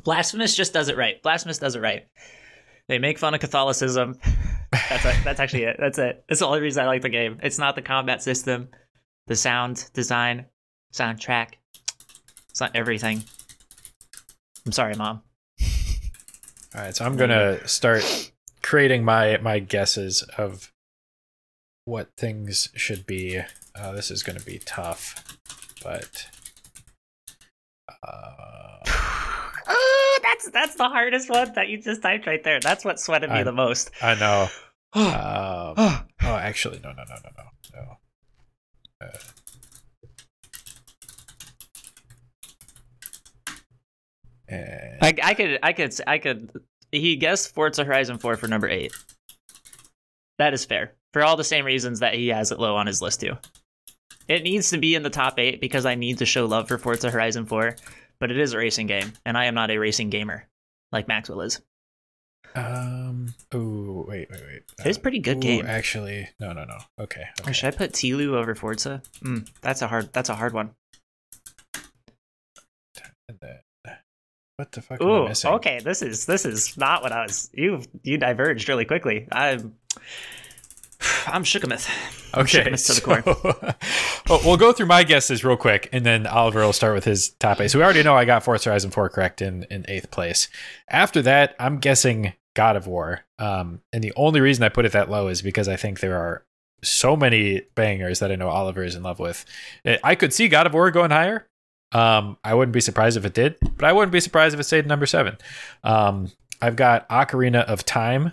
[0.02, 1.22] Blasphemous just does it right.
[1.22, 2.06] Blasphemous does it right.
[2.88, 4.18] They make fun of Catholicism.
[4.70, 5.16] That's it.
[5.24, 5.76] That's actually it.
[5.78, 6.24] That's it.
[6.28, 7.38] That's the only reason I like the game.
[7.42, 8.68] It's not the combat system,
[9.26, 10.46] the sound design,
[10.92, 11.54] soundtrack.
[12.50, 13.24] It's not everything.
[14.64, 15.22] I'm sorry, mom.
[16.76, 20.72] All right, so I'm gonna start creating my my guesses of
[21.86, 23.40] what things should be.
[23.74, 25.38] Uh, this is gonna be tough,
[25.82, 26.26] but
[28.02, 28.78] uh,
[29.68, 32.60] Oh, that's that's the hardest one that you just typed right there.
[32.60, 33.90] That's what sweated me I- the most.
[34.02, 34.48] I know.
[34.94, 39.06] oh, Um, oh, actually, no, no, no, no, no, no.
[39.06, 39.18] Uh,
[44.48, 46.50] and I, I could I could I could
[46.92, 48.92] he guessed Forza Horizon 4 for number 8.
[50.38, 50.94] That is fair.
[51.12, 53.36] For all the same reasons that he has it low on his list too.
[54.28, 56.78] It needs to be in the top 8 because I need to show love for
[56.78, 57.76] Forza Horizon 4,
[58.18, 60.46] but it is a racing game and I am not a racing gamer
[60.92, 61.60] like Maxwell is.
[62.54, 63.34] um.
[63.52, 64.62] Oh, wait, wait, wait.
[64.84, 65.66] It's a pretty good ooh, game.
[65.66, 66.78] Actually, no, no, no.
[67.00, 67.22] Okay.
[67.40, 67.52] Or okay.
[67.52, 69.02] should I put Tilu over Forza?
[69.20, 70.70] Mm, that's a hard that's a hard one.
[74.56, 75.50] What the fuck Ooh, missing?
[75.54, 75.80] okay.
[75.82, 77.50] This is this is not what I was.
[77.52, 79.28] You you diverged really quickly.
[79.30, 79.74] I'm
[81.26, 81.88] I'm Shookamith.
[82.34, 83.22] Okay, Shipments to the core.
[83.22, 83.74] so-
[84.28, 87.30] Oh, we'll go through my guesses real quick, and then Oliver will start with his
[87.38, 87.68] top eight.
[87.68, 90.48] So we already know I got Forza Horizon 4 correct in, in eighth place.
[90.90, 93.20] After that, I'm guessing God of War.
[93.38, 96.16] Um, and the only reason I put it that low is because I think there
[96.16, 96.44] are
[96.82, 99.44] so many bangers that I know Oliver is in love with.
[100.02, 101.46] I could see God of War going higher.
[101.92, 104.64] Um, I wouldn't be surprised if it did, but I wouldn't be surprised if it
[104.64, 105.36] stayed number seven.
[105.84, 106.30] Um,
[106.60, 108.32] I've got Ocarina of Time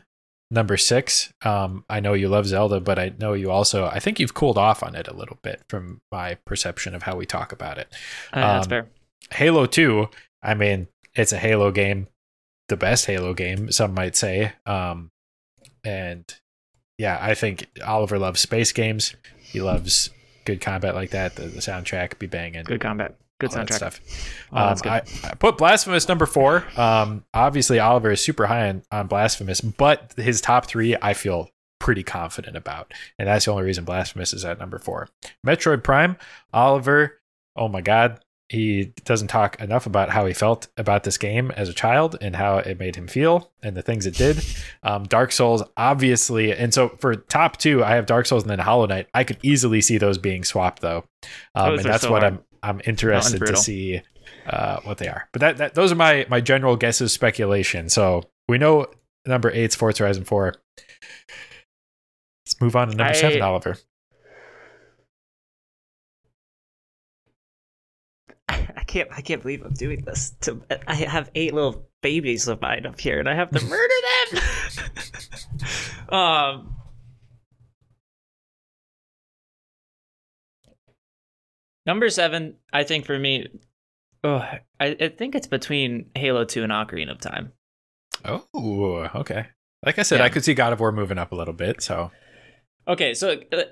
[0.52, 1.32] number six.
[1.44, 3.86] Um, I know you love Zelda, but I know you also.
[3.86, 7.16] I think you've cooled off on it a little bit from my perception of how
[7.16, 7.94] we talk about it.
[8.32, 8.88] Uh, that's Um, fair.
[9.32, 10.10] Halo Two.
[10.42, 12.08] I mean, it's a Halo game,
[12.70, 14.54] the best Halo game, some might say.
[14.66, 15.12] Um,
[15.84, 16.24] and
[16.98, 19.16] yeah, I think Oliver loves space games.
[19.40, 20.10] He loves
[20.46, 21.36] good combat like that.
[21.36, 23.16] The, the soundtrack be banging Good combat.
[23.50, 23.74] Good soundtrack.
[23.74, 24.02] stuff.
[24.52, 24.90] Um, good.
[24.92, 26.66] I, I put Blasphemous number four.
[26.78, 31.50] Um, obviously, Oliver is super high on, on Blasphemous, but his top three I feel
[31.80, 35.10] pretty confident about, and that's the only reason Blasphemous is at number four.
[35.46, 36.18] Metroid Prime,
[36.54, 37.20] Oliver.
[37.56, 38.20] Oh my God,
[38.50, 42.36] he doesn't talk enough about how he felt about this game as a child and
[42.36, 44.44] how it made him feel and the things it did.
[44.84, 48.60] Um, Dark Souls, obviously, and so for top two, I have Dark Souls and then
[48.60, 49.08] Hollow Knight.
[49.14, 51.04] I could easily see those being swapped though,
[51.56, 52.34] um, and that's so what hard.
[52.34, 54.02] I'm I'm interested to see
[54.48, 55.28] uh, what they are.
[55.34, 57.90] But that, that those are my my general guesses, speculation.
[57.90, 58.88] So we know
[59.26, 60.56] number eight eight's Forza Horizon Four.
[62.46, 63.78] Let's move on to number I- seven, Oliver.
[68.50, 69.10] I can't.
[69.12, 70.32] I can't believe I'm doing this.
[70.42, 73.94] To I have eight little babies of mine up here, and I have to murder
[74.32, 74.44] them.
[76.10, 76.76] um.
[81.86, 83.48] Number seven, I think for me,
[84.24, 87.52] oh, I, I think it's between Halo Two and Ocarina of Time.
[88.26, 89.48] Oh, okay.
[89.86, 90.26] Like I said, Yeah.
[90.26, 91.82] I could see God of War moving up a little bit.
[91.82, 92.12] So
[92.88, 93.64] Okay, so uh,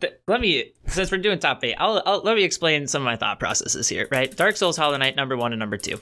[0.00, 3.06] th- let me since we're doing top eight, I'll, I'll let me explain some of
[3.06, 4.08] my thought processes here.
[4.10, 6.00] Right, Dark Souls, Hollow Knight, number one and number two.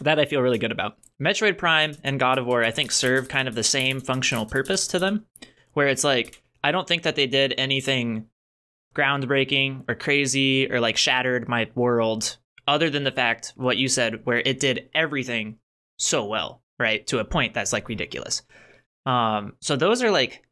[0.00, 0.96] That I feel really good about.
[1.20, 4.86] Metroid Prime and God of War, I think, serve kind of the same functional purpose
[4.88, 5.26] to them,
[5.72, 8.26] where it's like I don't think that they did anything
[8.98, 12.36] groundbreaking or crazy or like shattered my world,
[12.66, 15.58] other than the fact what you said, where it did everything
[15.96, 18.42] so well, right, to a point that's like ridiculous.
[19.06, 20.42] Um, so those are like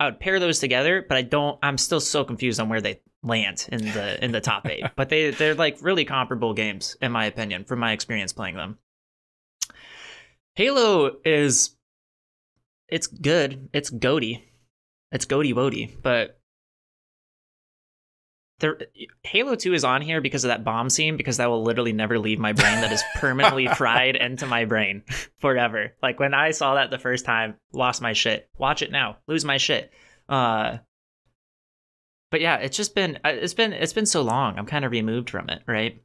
[0.00, 1.58] I would pair those together, but I don't.
[1.62, 4.84] I'm still so confused on where they land in the in the top eight.
[4.96, 8.78] but they they're like really comparable games in my opinion, from my experience playing them.
[10.54, 11.76] Halo is
[12.88, 13.68] it's good.
[13.72, 14.44] It's goaty.
[15.12, 16.39] It's goaty woaty, but
[18.60, 18.78] there
[19.22, 22.18] Halo 2 is on here because of that bomb scene because that will literally never
[22.18, 25.02] leave my brain that is permanently fried into my brain
[25.40, 25.94] forever.
[26.02, 28.48] Like when I saw that the first time, lost my shit.
[28.58, 29.92] Watch it now, lose my shit.
[30.28, 30.78] Uh
[32.30, 34.58] but yeah, it's just been uh, it's been it's been so long.
[34.58, 36.00] I'm kind of removed from it, right?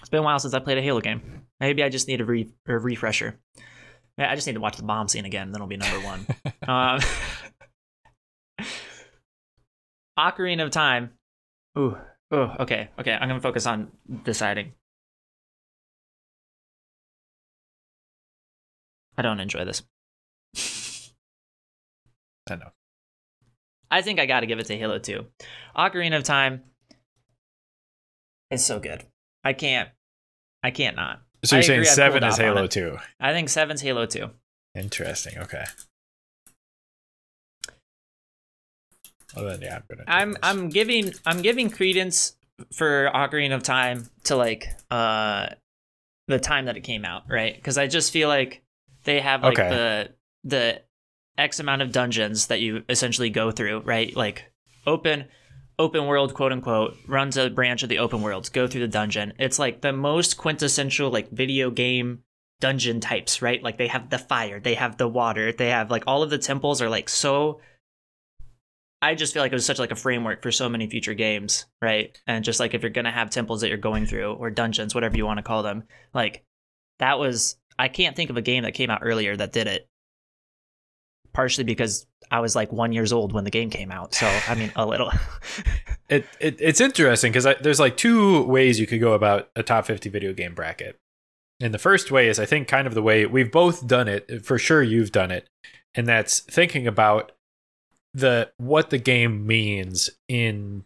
[0.00, 1.46] It's been a while since I played a Halo game.
[1.60, 3.40] Maybe I just need a, re- a refresher.
[4.18, 5.50] I just need to watch the bomb scene again.
[5.50, 6.26] Then it'll be number one.
[6.68, 7.00] um,
[10.18, 11.10] Ocarina of Time.
[11.78, 11.96] Ooh,
[12.32, 13.12] ooh, okay, okay.
[13.12, 13.90] I'm gonna focus on
[14.24, 14.72] deciding.
[19.16, 19.82] I don't enjoy this.
[22.50, 22.70] I know.
[23.90, 25.24] I think I got to give it to Halo 2.
[25.76, 26.64] Ocarina of Time
[28.50, 29.04] is so good.
[29.44, 29.88] I can't.
[30.62, 31.22] I can't not.
[31.44, 32.66] So you're saying agree, seven is Halo.
[32.66, 32.96] Two.
[33.20, 34.30] I think seven's Halo 2.
[34.74, 35.38] Interesting.
[35.38, 35.64] Okay.
[39.36, 40.04] Well then, yeah, I'm gonna.
[40.06, 40.36] I'm.
[40.42, 42.36] I'm giving I'm giving credence
[42.72, 45.48] for Ocarina of Time to like uh
[46.28, 47.54] the time that it came out, right?
[47.54, 48.62] Because I just feel like
[49.04, 49.68] they have like Okay.
[49.68, 50.10] the
[50.44, 50.82] the
[51.36, 54.14] X amount of dungeons that you essentially go through, right?
[54.16, 54.50] Like
[54.86, 55.26] open
[55.78, 59.32] open world quote unquote runs a branch of the open world go through the dungeon
[59.40, 62.22] it's like the most quintessential like video game
[62.60, 66.04] dungeon types right like they have the fire they have the water they have like
[66.06, 67.60] all of the temples are like so
[69.04, 71.66] I just feel like it was such like a framework for so many future games,
[71.82, 72.18] right?
[72.26, 75.14] And just like if you're gonna have temples that you're going through or dungeons, whatever
[75.14, 75.84] you want to call them,
[76.14, 76.42] like
[77.00, 79.86] that was I can't think of a game that came out earlier that did it.
[81.34, 84.54] Partially because I was like one years old when the game came out, so I
[84.54, 85.12] mean a little.
[86.08, 89.84] it, it it's interesting because there's like two ways you could go about a top
[89.84, 90.96] 50 video game bracket.
[91.60, 94.46] And the first way is I think kind of the way we've both done it.
[94.46, 95.46] For sure you've done it.
[95.94, 97.32] And that's thinking about
[98.14, 100.84] the what the game means in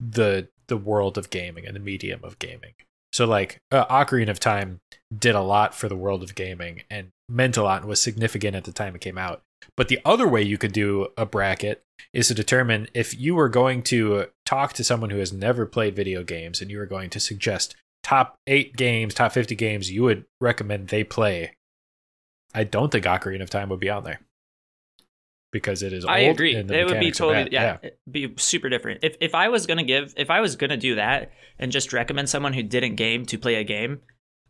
[0.00, 2.72] the the world of gaming and the medium of gaming.
[3.12, 4.80] So like uh, Ocarina of Time
[5.16, 8.56] did a lot for the world of gaming and meant a lot and was significant
[8.56, 9.42] at the time it came out.
[9.76, 11.82] But the other way you could do a bracket
[12.14, 15.96] is to determine if you were going to talk to someone who has never played
[15.96, 20.04] video games and you were going to suggest top eight games, top 50 games you
[20.04, 21.56] would recommend they play.
[22.54, 24.20] I don't think Ocarina of Time would be on there
[25.52, 26.04] because it is.
[26.04, 26.54] I agree.
[26.54, 29.00] It would be totally yeah, yeah, be super different.
[29.02, 32.28] If if I was gonna give, if I was gonna do that and just recommend
[32.28, 34.00] someone who didn't game to play a game,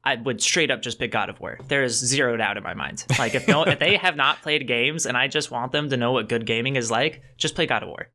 [0.04, 1.58] I would straight up just pick God of War.
[1.68, 3.04] There is zero doubt in my mind.
[3.18, 5.96] Like if no, if they have not played games and I just want them to
[5.96, 8.08] know what good gaming is like, just play God of War.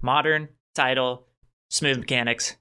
[0.00, 1.26] Modern title,
[1.70, 2.56] smooth mechanics,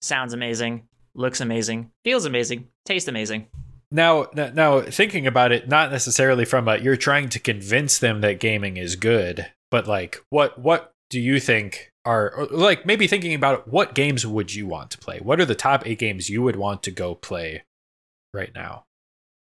[0.00, 3.46] sounds amazing, looks amazing, feels amazing, tastes amazing.
[3.92, 8.40] Now, now thinking about it, not necessarily from a you're trying to convince them that
[8.40, 13.68] gaming is good, but like what what do you think are like maybe thinking about
[13.68, 15.18] what games would you want to play?
[15.18, 17.64] What are the top eight games you would want to go play
[18.32, 18.84] right now?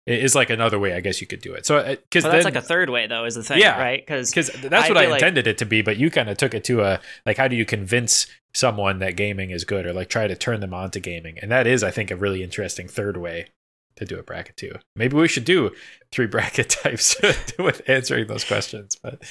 [0.05, 1.65] It is like another way, I guess you could do it.
[1.65, 4.03] So, because uh, well, that's like a third way, though, is the thing, yeah, right?
[4.05, 5.51] Because that's what I, I intended like...
[5.51, 7.65] it to be, but you kind of took it to a like, how do you
[7.65, 11.37] convince someone that gaming is good, or like try to turn them on to gaming?
[11.39, 13.49] And that is, I think, a really interesting third way
[13.95, 14.73] to do a bracket too.
[14.95, 15.71] Maybe we should do
[16.11, 17.15] three bracket types
[17.59, 18.95] with answering those questions.
[19.01, 19.23] But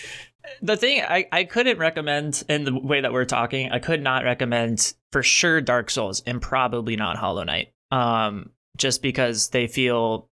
[0.63, 4.25] the thing I, I couldn't recommend in the way that we're talking, I could not
[4.25, 7.73] recommend for sure Dark Souls and probably not Hollow Knight.
[7.91, 10.29] Um, just because they feel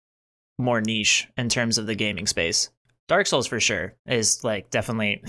[0.58, 2.70] more niche in terms of the gaming space.
[3.06, 5.22] Dark Souls for sure is like definitely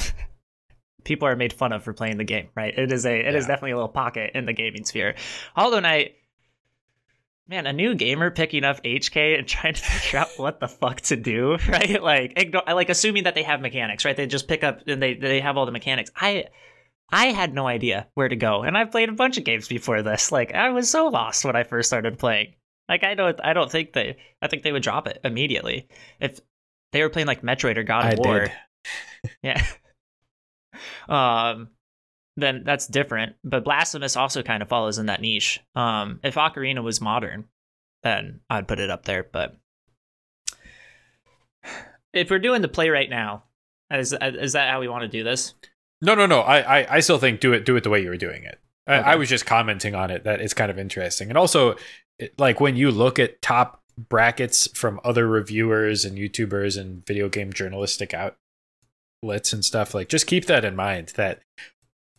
[1.03, 2.77] people are made fun of for playing the game, right?
[2.77, 3.37] It is a it yeah.
[3.37, 5.15] is definitely a little pocket in the gaming sphere.
[5.55, 6.15] Hollow Knight
[7.49, 11.01] man, a new gamer picking up HK and trying to figure out what the fuck
[11.01, 12.01] to do, right?
[12.01, 14.15] Like, ignore, like assuming that they have mechanics, right?
[14.15, 16.11] They just pick up and they they have all the mechanics.
[16.15, 16.45] I
[17.11, 20.03] I had no idea where to go, and I've played a bunch of games before
[20.03, 20.31] this.
[20.31, 22.53] Like, I was so lost when I first started playing.
[22.87, 25.87] Like, I don't I don't think they I think they would drop it immediately
[26.19, 26.39] if
[26.91, 28.47] they were playing like Metroid or God of I War.
[29.43, 29.65] yeah.
[31.09, 31.69] um
[32.41, 33.35] then that's different.
[33.43, 35.59] But Blasphemous also kind of follows in that niche.
[35.75, 37.45] Um, if Ocarina was modern,
[38.03, 39.23] then I'd put it up there.
[39.23, 39.57] But
[42.13, 43.43] if we're doing the play right now,
[43.91, 45.53] is is that how we want to do this?
[46.01, 46.41] No, no, no.
[46.41, 48.59] I, I, I still think do it do it the way you were doing it.
[48.89, 48.97] Okay.
[48.97, 51.75] I, I was just commenting on it that it's kind of interesting, and also
[52.37, 57.51] like when you look at top brackets from other reviewers and YouTubers and video game
[57.51, 61.41] journalistic outlets and stuff, like just keep that in mind that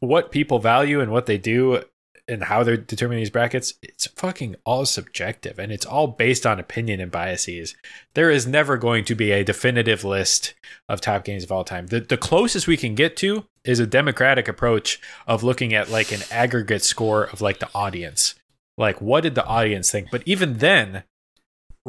[0.00, 1.84] what people value and what they do
[2.26, 6.60] and how they're determining these brackets, it's fucking all subjective and it's all based on
[6.60, 7.74] opinion and biases.
[8.14, 10.54] There is never going to be a definitive list
[10.88, 11.88] of top games of all time.
[11.88, 16.12] The, the closest we can get to is a democratic approach of looking at like
[16.12, 18.34] an aggregate score of like the audience.
[18.78, 20.10] Like, what did the audience think?
[20.10, 21.02] But even then,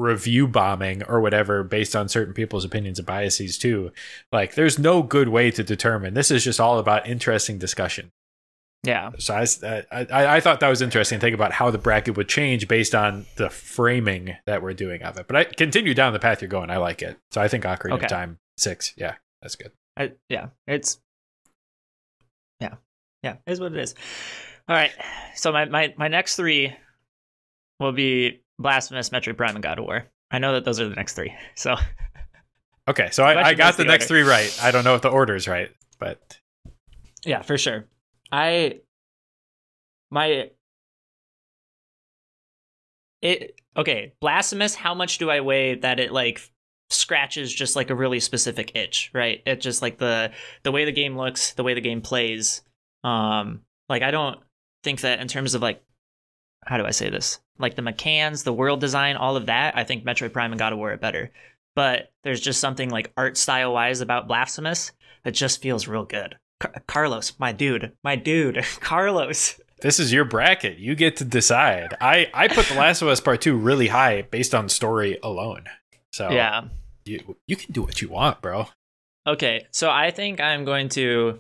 [0.02, 3.92] review bombing or whatever based on certain people's opinions and biases too.
[4.32, 6.14] Like there's no good way to determine.
[6.14, 8.12] This is just all about interesting discussion.
[8.84, 9.12] Yeah.
[9.20, 9.46] So I,
[9.92, 11.20] I, I thought that was interesting.
[11.20, 15.04] to Think about how the bracket would change based on the framing that we're doing
[15.04, 15.28] of it.
[15.28, 16.72] But I continue down the path you're going.
[16.72, 17.18] I like it.
[17.32, 18.06] So I think Ocarina okay.
[18.06, 18.94] of Time six.
[18.98, 19.72] Yeah, that's good.
[19.98, 21.00] I, yeah, it's
[22.60, 22.76] yeah,
[23.22, 23.94] yeah, is what it is.
[24.68, 24.92] All right.
[25.36, 26.76] So my my my next three
[27.80, 30.06] will be Blasphemous, Metroid Prime, and God of War.
[30.32, 31.34] I know that those are the next three.
[31.56, 31.76] So
[32.88, 34.58] okay, so I, I got the, the next three right.
[34.62, 36.40] I don't know if the order is right, but
[37.26, 37.86] yeah, for sure.
[38.32, 38.80] I
[40.10, 40.50] my
[43.22, 46.42] it okay blasphemous how much do i weigh that it like
[46.90, 50.32] scratches just like a really specific itch right it just like the
[50.64, 52.62] the way the game looks the way the game plays
[53.04, 54.40] um like i don't
[54.84, 55.82] think that in terms of like
[56.66, 59.84] how do i say this like the mechanics, the world design, all of that, I
[59.84, 61.32] think Metroid Prime and God of War are better.
[61.76, 64.92] But there's just something like art style wise about Blasphemous
[65.24, 66.36] that just feels real good.
[66.60, 69.62] Car- Carlos, my dude, my dude, Carlos.
[69.82, 70.78] This is your bracket.
[70.78, 71.96] You get to decide.
[72.02, 75.64] I I put The Last of Us Part 2 really high based on story alone.
[76.12, 76.66] So Yeah.
[77.06, 78.68] You you can do what you want, bro.
[79.26, 81.40] Okay, so I think I'm going to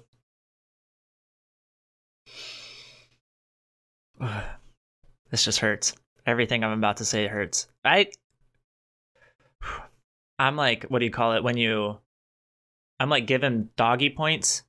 [5.31, 5.95] This just hurts
[6.25, 7.67] everything I'm about to say hurts.
[7.83, 8.07] I
[10.37, 11.99] I'm like, what do you call it when you
[12.99, 14.63] I'm like giving doggy points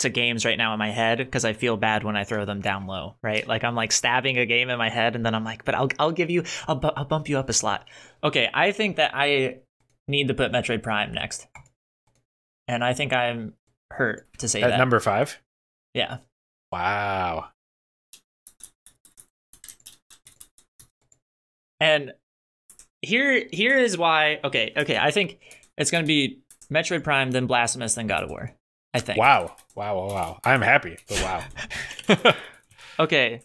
[0.00, 2.60] to games right now in my head because I feel bad when I throw them
[2.60, 3.46] down low, right?
[3.46, 5.88] Like I'm like stabbing a game in my head and then I'm like, but I'll
[5.98, 7.86] I'll give you I'll, bu- I'll bump you up a slot.
[8.22, 9.58] Okay, I think that I
[10.06, 11.46] need to put Metroid Prime next.
[12.66, 13.54] And I think I'm
[13.90, 14.78] hurt to say At that.
[14.78, 15.40] number 5?
[15.94, 16.18] Yeah.
[16.70, 17.48] Wow.
[21.80, 22.12] And
[23.02, 25.38] here here is why okay, okay, I think
[25.76, 26.40] it's going to be
[26.72, 28.52] Metroid Prime, then Blasphemous, then God of War.
[28.94, 29.18] I think.
[29.18, 29.56] Wow.
[29.74, 29.96] Wow.
[29.96, 30.08] Wow.
[30.08, 30.40] Wow.
[30.44, 31.44] I'm happy, but
[32.08, 32.34] wow.
[32.98, 33.42] Okay.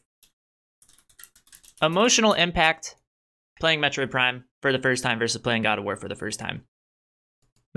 [1.81, 2.95] Emotional impact
[3.59, 6.39] playing Metroid Prime for the first time versus playing God of War for the first
[6.39, 6.63] time.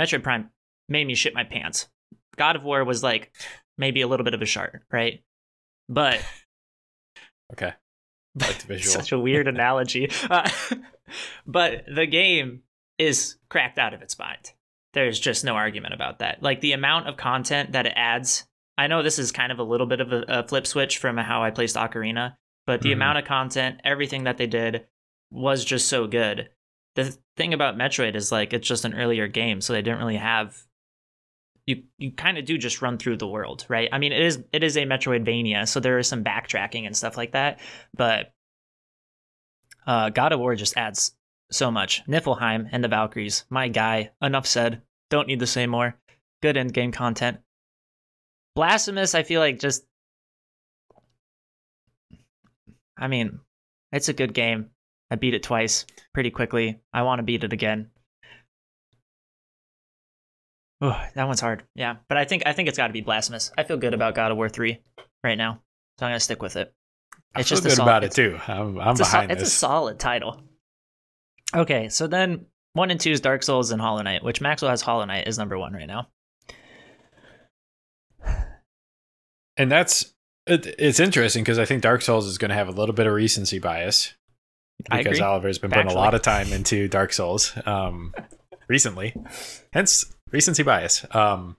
[0.01, 0.51] Metroid Prime
[0.89, 1.89] made me shit my pants.
[2.37, 3.33] God of War was like
[3.77, 5.23] maybe a little bit of a shart, right?
[5.89, 6.25] But
[7.53, 7.75] okay.
[8.37, 8.93] Like the visual.
[8.93, 10.11] such a weird analogy.
[10.31, 10.49] Uh,
[11.47, 12.63] but the game
[12.99, 14.53] is cracked out of its mind.
[14.93, 16.43] There's just no argument about that.
[16.43, 18.45] Like the amount of content that it adds.
[18.79, 21.17] I know this is kind of a little bit of a, a flip switch from
[21.17, 22.37] how I placed Ocarina,
[22.67, 22.95] but the Mhm.
[22.95, 24.87] amount of content, everything that they did
[25.31, 26.51] was just so good.
[26.95, 30.17] The thing about Metroid is like it's just an earlier game, so they didn't really
[30.17, 30.57] have
[31.67, 33.89] you you kind of do just run through the world, right?
[33.93, 37.17] I mean, it is it is a Metroidvania, so there is some backtracking and stuff
[37.17, 37.59] like that,
[37.95, 38.33] but
[39.87, 41.15] uh, God of War just adds
[41.51, 42.05] so much.
[42.07, 44.11] Niflheim and the Valkyries, my guy.
[44.21, 44.83] Enough said.
[45.11, 45.97] Don't need to say more.
[46.43, 47.39] Good end game content.
[48.55, 49.85] Blasphemous, I feel like just.
[52.99, 53.41] I mean,
[53.93, 54.71] it's a good game.
[55.11, 56.81] I beat it twice pretty quickly.
[56.93, 57.91] I want to beat it again.
[60.81, 61.63] Oh, that one's hard.
[61.75, 63.51] Yeah, but I think I think it's got to be Blasphemous.
[63.57, 64.81] I feel good about God of War three
[65.25, 65.63] right now,
[65.99, 66.73] so I'm gonna stick with it.
[67.35, 68.53] I It's feel just a good solid- about it it's- too.
[68.53, 70.43] I'm, I'm it's a, behind it's a solid title.
[71.55, 74.83] Okay, so then one and two is Dark Souls and Hollow Knight, which Maxwell has
[74.83, 76.09] Hollow Knight is number one right now.
[79.57, 80.13] and that's
[80.47, 83.07] it, it's interesting because I think Dark Souls is going to have a little bit
[83.07, 84.15] of recency bias
[84.91, 85.21] because.
[85.21, 85.93] Oliver's been putting Factually.
[85.93, 88.13] a lot of time into Dark Souls um,
[88.69, 89.15] recently,
[89.73, 91.05] hence recency bias.
[91.15, 91.57] Um,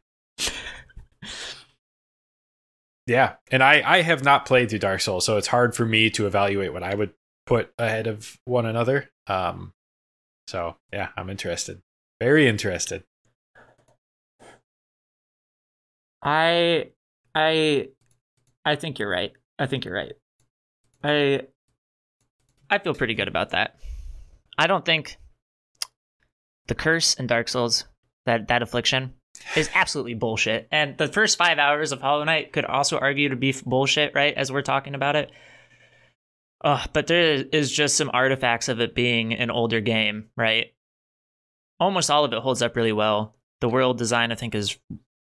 [3.05, 6.09] yeah, and I I have not played through Dark Souls, so it's hard for me
[6.11, 7.13] to evaluate what I would
[7.45, 9.09] put ahead of one another.
[9.27, 9.73] Um,
[10.47, 11.81] so yeah, I'm interested,
[12.19, 13.03] very interested.
[16.21, 16.91] I
[17.33, 17.89] I
[18.65, 19.31] I think you're right.
[19.57, 20.13] I think you're right.
[21.03, 21.41] I
[22.69, 23.77] I feel pretty good about that.
[24.57, 25.17] I don't think
[26.67, 27.85] the curse in Dark Souls,
[28.27, 29.13] that that affliction,
[29.55, 30.67] is absolutely bullshit.
[30.71, 34.33] And the first five hours of Hollow Knight could also argue to be bullshit, right?
[34.35, 35.31] As we're talking about it.
[36.63, 40.73] But there is just some artifacts of it being an older game, right?
[41.79, 43.35] Almost all of it holds up really well.
[43.61, 44.77] The world design, I think, is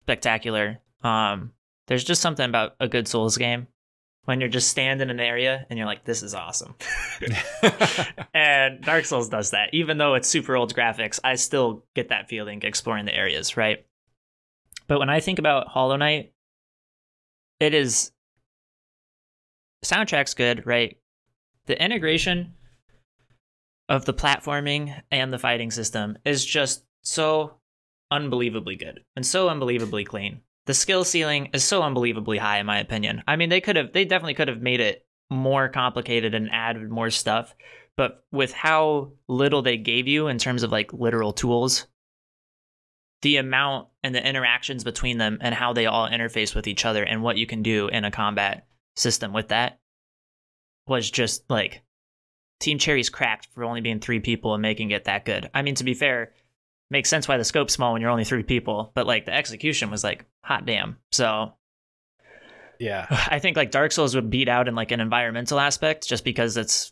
[0.03, 0.79] spectacular.
[1.03, 1.51] Um,
[1.87, 3.67] there's just something about a good Souls game
[4.29, 6.75] when you're just standing in an area and you're like, "This is awesome."
[8.35, 9.73] and Dark Souls does that.
[9.73, 13.87] Even though it's super old graphics, I still get that feeling exploring the areas, right?
[14.85, 16.31] But when I think about Hollow Knight,
[17.59, 18.11] it is
[19.83, 20.99] soundtrack's good, right?
[21.65, 22.53] The integration
[23.89, 27.55] of the platforming and the fighting system is just so
[28.11, 30.41] unbelievably good and so unbelievably clean.
[30.69, 33.23] The skill ceiling is so unbelievably high in my opinion.
[33.27, 36.91] I mean, they could have they definitely could have made it more complicated and added
[36.91, 37.55] more stuff,
[37.97, 41.87] but with how little they gave you in terms of like literal tools,
[43.23, 47.01] the amount and the interactions between them and how they all interface with each other
[47.01, 49.79] and what you can do in a combat system with that
[50.85, 51.81] was just like
[52.59, 55.49] Team Cherry's cracked for only being three people and making it that good.
[55.51, 56.33] I mean, to be fair,
[56.89, 59.91] makes sense why the scope's small when you're only three people, but like the execution
[59.91, 60.97] was like hot damn.
[61.11, 61.53] So
[62.79, 66.23] yeah, I think like Dark Souls would beat out in like an environmental aspect just
[66.23, 66.91] because it's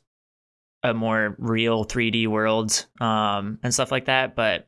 [0.83, 4.35] a more real 3D world um, and stuff like that.
[4.35, 4.67] But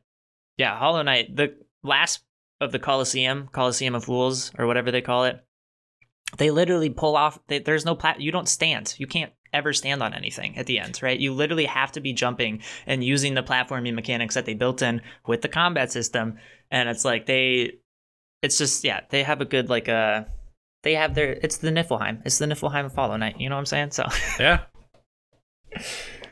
[0.56, 2.20] yeah, Hollow Knight, the last
[2.60, 5.42] of the Colosseum, Colosseum of Fools or whatever they call it,
[6.36, 7.38] they literally pull off.
[7.48, 8.20] They, there's no plat.
[8.20, 8.94] You don't stand.
[8.98, 11.18] You can't ever stand on anything at the end, right?
[11.18, 15.02] You literally have to be jumping and using the platforming mechanics that they built in
[15.26, 16.38] with the combat system.
[16.70, 17.78] And it's like they,
[18.42, 20.24] it's just yeah, they have a good like uh
[20.82, 22.22] they have their it's the Niflheim.
[22.24, 23.40] It's the Niflheim of Hollow Knight.
[23.40, 23.90] You know what I'm saying?
[23.90, 24.06] So
[24.40, 24.62] yeah.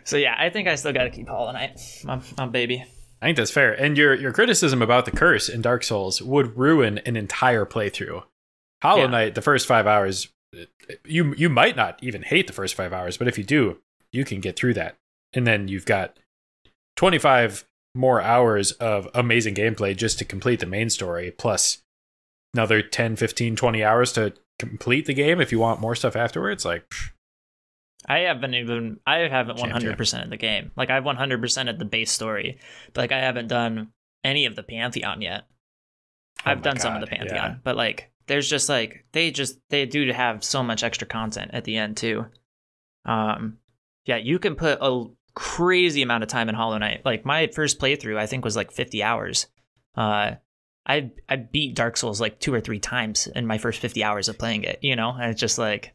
[0.05, 2.85] so yeah, I think I still got to keep Hollow Knight, my, my baby.
[3.21, 3.73] I think that's fair.
[3.73, 8.23] And your your criticism about the curse in Dark Souls would ruin an entire playthrough.
[8.83, 9.11] Hollow Yeah.
[9.11, 10.29] Knight, the first five hours,
[11.05, 13.79] you you might not even hate the first five hours, but if you do,
[14.13, 14.97] you can get through that.
[15.35, 16.19] And then you've got
[16.97, 17.65] twenty five
[17.95, 21.83] more hours of amazing gameplay just to complete the main story, plus
[22.55, 26.65] another 10, 15, 20 hours to complete the game if you want more stuff afterwards.
[26.65, 27.11] Like, psh,
[28.07, 30.71] I haven't even I haven't 100 percent of the game.
[30.77, 32.59] Like I've 100 percent of the base story,
[32.93, 33.91] but like I haven't done
[34.25, 35.45] any of the Pantheon yet.
[36.47, 37.57] Oh I've done some of the Pantheon, yeah.
[37.63, 41.65] but like there's just like they just they do have so much extra content at
[41.65, 42.27] the end too.
[43.05, 43.59] Um,
[44.05, 47.03] yeah, you can put a crazy amount of time in Hollow Knight.
[47.05, 49.47] Like my first playthrough, I think was like 50 hours.
[49.97, 50.33] Uh,
[50.87, 54.29] I I beat Dark Souls like two or three times in my first 50 hours
[54.29, 55.11] of playing it, you know?
[55.11, 55.95] And it's just like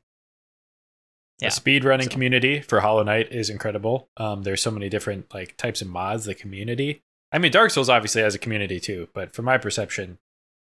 [1.39, 1.49] The Yeah.
[1.49, 4.09] speed running So- community for Hollow Knight is incredible.
[4.17, 6.25] Um, there's so many different like types of mods.
[6.25, 7.01] The community.
[7.31, 10.19] I mean, Dark Souls obviously has a community too, but from my perception,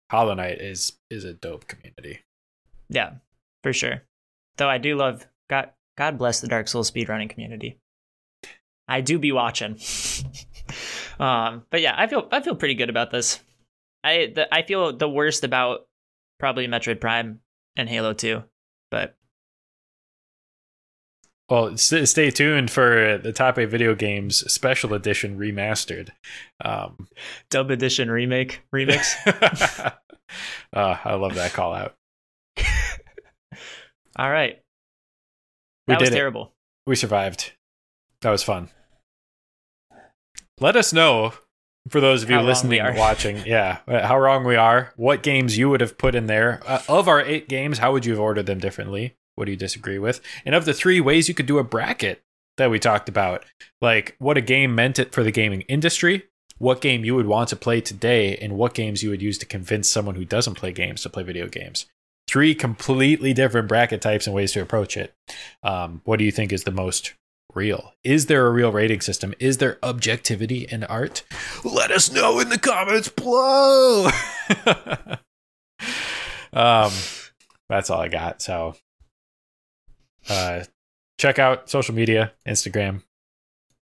[0.09, 2.19] Hollow Knight is is a dope community.
[2.89, 3.15] yeah,
[3.63, 4.03] for sure.
[4.57, 7.79] Though I do love God God bless the Dark Souls speedrunning community.
[8.87, 9.79] I do be watching.
[11.19, 13.39] um, but yeah, I feel I feel pretty good about this.
[14.03, 15.87] I the, I feel the worst about
[16.39, 17.41] probably Metroid Prime
[17.75, 18.43] and Halo 2,
[18.91, 19.16] but
[21.49, 26.09] Well, stay tuned for the top eight video games special edition remastered.
[26.63, 27.07] Um,
[27.49, 29.15] Dub Edition remake remix.
[30.73, 31.95] uh, I love that call out.
[34.17, 34.59] All right.
[35.87, 36.13] We That was it.
[36.13, 36.51] terrible.
[36.85, 37.53] We survived.
[38.21, 38.69] That was fun.
[40.59, 41.33] Let us know
[41.87, 43.37] for those of you How listening and watching.
[43.45, 44.91] Yeah, uh, how wrong we are.
[44.97, 47.77] What games you would have put in there uh, of our eight games?
[47.77, 49.15] How would you have ordered them differently?
[49.37, 50.19] What do you disagree with?
[50.45, 52.23] And of the three ways you could do a bracket
[52.57, 53.45] that we talked about,
[53.81, 56.23] like what a game meant it for the gaming industry,
[56.57, 59.45] what game you would want to play today, and what games you would use to
[59.45, 61.85] convince someone who doesn't play games to play video games.
[62.27, 65.13] Three completely different bracket types and ways to approach it.
[65.61, 67.13] Um, what do you think is the most
[67.53, 67.93] real?
[68.03, 69.35] Is there a real rating system?
[69.39, 71.23] Is there objectivity in art?
[71.63, 74.09] Let us know in the comments below.
[76.53, 76.91] um,
[77.69, 78.41] that's all I got.
[78.41, 78.75] So,
[80.29, 80.63] uh,
[81.19, 83.03] check out social media, Instagram,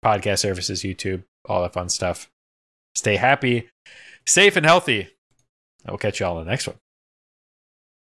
[0.05, 2.31] podcast services, YouTube, all that fun stuff.
[2.95, 3.69] Stay happy,
[4.27, 5.09] safe, and healthy.
[5.87, 6.77] I will catch you all in the next one.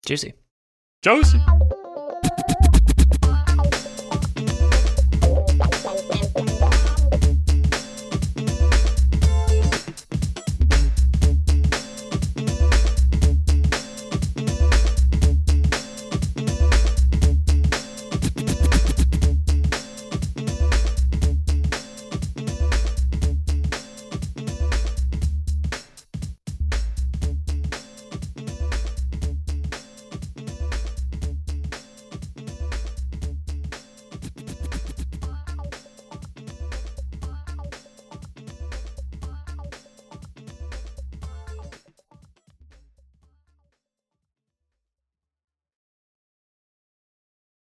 [0.06, 0.34] Juicy.
[1.04, 1.40] Josie.